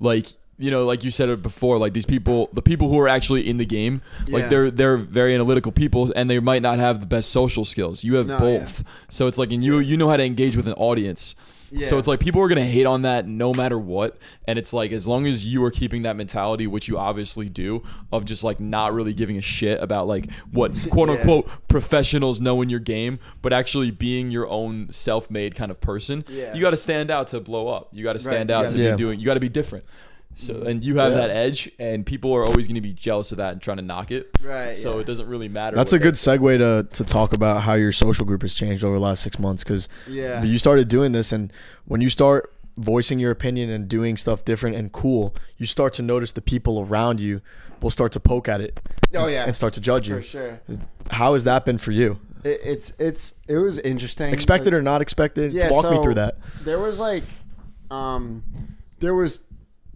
[0.00, 3.08] Like you know, like you said it before, like these people, the people who are
[3.08, 4.36] actually in the game, Yeah.
[4.36, 8.04] like they're they're very analytical people, and they might not have the best social skills.
[8.04, 10.66] You have No, both, so it's like, and you you know how to engage with
[10.68, 11.34] an audience.
[11.82, 14.92] So it's like people are gonna hate on that no matter what, and it's like
[14.92, 18.60] as long as you are keeping that mentality, which you obviously do, of just like
[18.60, 21.16] not really giving a shit about like what quote Yeah.
[21.16, 26.24] unquote professionals know in your game, but actually being your own self-made kind of person.
[26.28, 26.54] Yeah.
[26.54, 27.88] You got to stand out to blow up.
[27.92, 29.18] You got to stand you out gotta to be be doing.
[29.20, 29.84] You got to be different.
[30.36, 31.18] So and you have Yeah.
[31.18, 33.82] that edge, and people are always going to be jealous of that and trying to
[33.84, 34.30] knock it.
[34.42, 35.00] Right, So yeah.
[35.00, 35.76] it doesn't really matter.
[35.76, 38.54] That's what a good they- segue to, to talk about how your social group has
[38.54, 40.42] changed over the last six months because Yeah.
[40.42, 41.52] you started doing this and
[41.84, 46.02] when you start voicing your opinion and doing stuff different and cool you start to
[46.02, 47.40] notice the people around you
[47.80, 48.80] will start to poke at it
[49.14, 49.44] Oh, and, yeah.
[49.46, 50.60] and start to judge you for sure.
[51.12, 54.32] how has that been for you It, it's it's it was interesting.
[54.32, 57.22] expected Like, or not expected Yeah, walk me so through that There was like,
[57.92, 58.42] um,
[58.98, 59.38] there was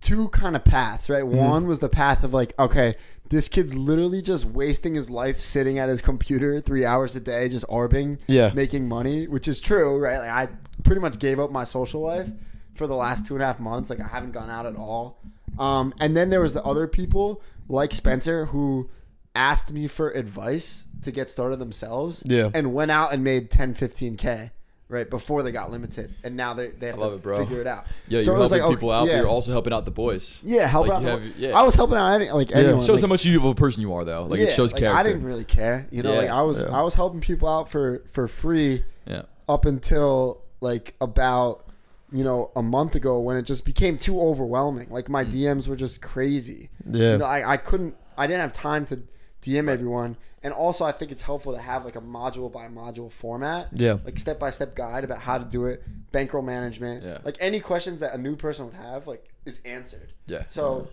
[0.00, 1.24] two kind of paths, right?
[1.24, 1.36] Mm-hmm.
[1.36, 2.94] One was the path of like, okay,
[3.30, 7.48] this kid's literally just wasting his life sitting at his computer three hours a day,
[7.48, 8.52] just arbing, Yeah.
[8.54, 10.18] making money, which is true, right?
[10.18, 10.48] Like I
[10.84, 12.30] pretty much gave up my social life
[12.74, 13.90] for the last two and a half months.
[13.90, 15.20] Like I haven't gone out at all.
[15.58, 18.88] Um, and then there was the other people like Spencer who
[19.34, 22.50] asked me for advice to get started themselves Yeah.
[22.54, 24.50] and went out and made 10 15k
[24.90, 27.66] right before they got limited and now they, they have I to it, figure it
[27.66, 29.12] out Yeah, So you're it was helping like, people okay, out, yeah.
[29.12, 30.40] but you're also helping out the boys.
[30.44, 31.58] yeah help Like, out the- have- yeah.
[31.58, 33.54] i was helping out any, like anyone It shows like, how much you of a
[33.54, 34.24] person you are, though.
[34.24, 34.98] Like it shows like, character.
[34.98, 36.18] i didn't really care you know Yeah.
[36.20, 36.68] like i was Yeah.
[36.78, 39.22] i was helping people out for for free yeah.
[39.48, 41.66] up until like about
[42.10, 45.10] you know a month ago when it just became too overwhelming like Mm.
[45.10, 47.12] my dms were just crazy Yeah.
[47.12, 49.02] you know I, I couldn't i didn't have time to
[49.42, 53.10] dm everyone and also i think it's helpful to have like a module by module
[53.10, 53.98] format Yeah.
[54.04, 55.82] like step by step guide about how to do it
[56.12, 57.18] bankroll management Yeah.
[57.24, 60.44] like any questions that a new person would have like is answered Yeah.
[60.48, 60.88] so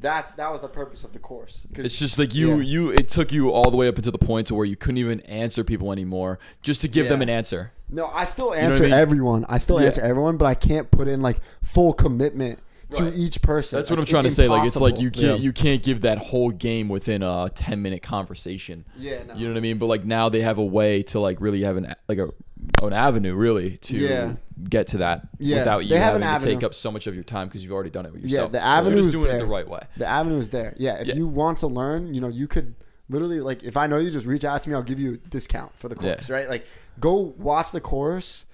[0.00, 1.66] that's that was the purpose of the course.
[1.74, 2.62] It's just like you, Yeah.
[2.62, 2.90] you.
[2.90, 5.20] It took you all the way up until the point to where you couldn't even
[5.20, 7.72] answer people anymore, just to give them an answer.
[7.90, 8.92] No, I still know I answer mean?
[8.94, 9.44] everyone.
[9.46, 9.88] I still Yeah.
[9.88, 12.60] answer everyone, but I can't put in like full commitment
[12.92, 13.14] to Right.
[13.16, 13.78] each person.
[13.78, 14.48] That's what Like, I'm trying to it's say.
[14.48, 15.44] Like it's like you can't Yeah.
[15.44, 18.84] you can't give that whole game within a 10 minute conversation.
[18.98, 19.34] Yeah, no.
[19.34, 19.78] You know what I mean?
[19.78, 22.28] But like now they have a way to like really have an like a
[22.82, 24.32] an avenue really to Yeah.
[24.68, 27.06] get to that Yeah, without you they have an having to take up so much
[27.06, 28.52] of your time because you've already done it with Yeah, yourself.
[28.52, 29.36] the So you're avenue just is doing there.
[29.36, 29.80] it the right way.
[29.96, 30.74] The avenue is there.
[30.78, 31.14] Yeah, if Yeah.
[31.14, 32.74] you want to learn, you know, you could
[33.08, 34.74] literally like if I know you, just reach out to me.
[34.74, 36.28] I'll give you a discount for the course.
[36.28, 36.34] Yeah.
[36.34, 36.48] Right?
[36.50, 36.66] Like,
[36.98, 38.44] go watch the course,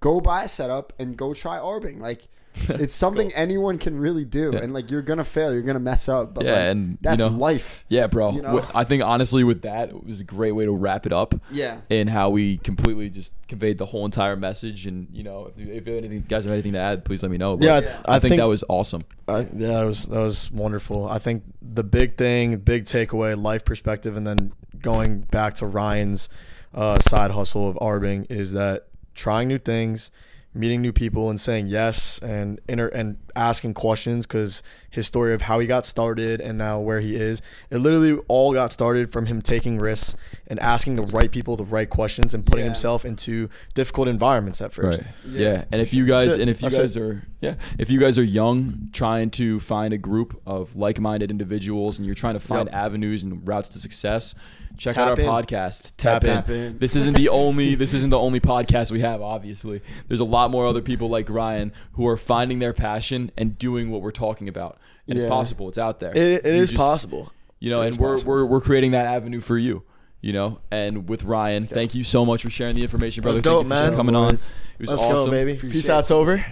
[0.00, 2.00] go buy a setup, and go try arbing.
[2.00, 2.28] Like.
[2.68, 4.60] It's something anyone can really do, Yeah.
[4.60, 7.18] and like you're gonna fail, you're gonna mess up, but Yeah, like, and, you that's
[7.18, 7.84] know, life.
[7.88, 8.32] Yeah, bro.
[8.32, 8.66] You know?
[8.74, 11.34] I think honestly with that it was a great way to wrap it up.
[11.50, 11.78] Yeah.
[11.90, 15.86] and how we completely just conveyed the whole entire message, and you know, if, if
[15.88, 17.56] anything, you guys have anything to add, please let me know.
[17.56, 19.04] But Yeah, I, I think, think- that was awesome.
[19.26, 21.08] I, yeah, that was that was wonderful.
[21.08, 26.28] I think the big thing, big takeaway, life perspective, and then going back to Ryan's
[26.74, 30.10] uh, side hustle of arbing is that trying new things,
[30.52, 35.42] meeting new people, and saying yes, and inter- and asking questions because his story of
[35.42, 37.40] how he got started and now where he is,
[37.70, 40.16] it literally all got started from him taking risks
[40.48, 42.70] and asking the right people the right questions and putting Yeah.
[42.70, 45.02] himself into difficult environments at first.
[45.24, 45.40] Yeah.
[45.52, 45.64] Yeah.
[45.70, 47.00] And if you guys and if you That's guys it.
[47.02, 51.98] are yeah, if you guys are young trying to find a group of like-minded individuals
[51.98, 52.74] and you're trying to find Yep.
[52.74, 54.34] avenues and routes to success,
[54.80, 55.30] check Tap out our in.
[55.46, 55.92] podcast.
[55.96, 56.54] Tap Tap, in.
[56.56, 56.78] In.
[56.80, 59.82] This isn't the only this isn't the only podcast we have obviously.
[60.08, 63.90] There's a lot more other people like Ryan who are finding their passion and doing
[63.92, 64.78] what we're talking about.
[65.06, 65.24] And Yeah.
[65.24, 65.68] it's possible.
[65.68, 66.10] It's out there.
[66.16, 67.32] It, it is just- possible.
[67.60, 68.32] You know, It and we're, possible.
[68.32, 69.82] we're we're creating that avenue for you.
[70.22, 73.36] You know, and with Ryan, thank you so much for sharing the information, brother.
[73.36, 73.96] Let's Thank go, you for man.
[73.96, 74.34] coming on.
[74.34, 74.40] It
[74.78, 75.26] was Let's awesome.
[75.26, 75.52] go, baby.
[75.52, 76.06] Appreciate Peace out.
[76.06, 76.44] Tover.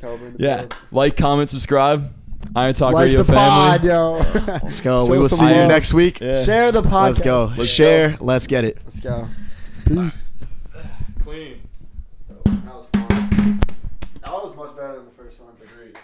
[0.00, 0.66] Tober in the Yeah.
[0.92, 2.12] Like, comment, subscribe.
[2.56, 3.78] Iron Talk like Radio the family.
[3.78, 4.12] pod, yo.
[4.62, 5.04] Let's go.
[5.06, 5.68] Show we will some see you love.
[5.68, 6.20] next week.
[6.20, 6.42] Yeah.
[6.42, 7.02] Share the podcast.
[7.04, 7.52] Let's go.
[7.56, 8.16] Let's Share.
[8.20, 8.78] Let's get it.
[8.84, 9.28] Let's go.
[9.86, 10.24] Peace.
[11.22, 11.60] Clean.
[12.44, 13.60] That was fun.
[14.22, 15.52] That was much better than the first one.
[15.62, 15.96] Agreed.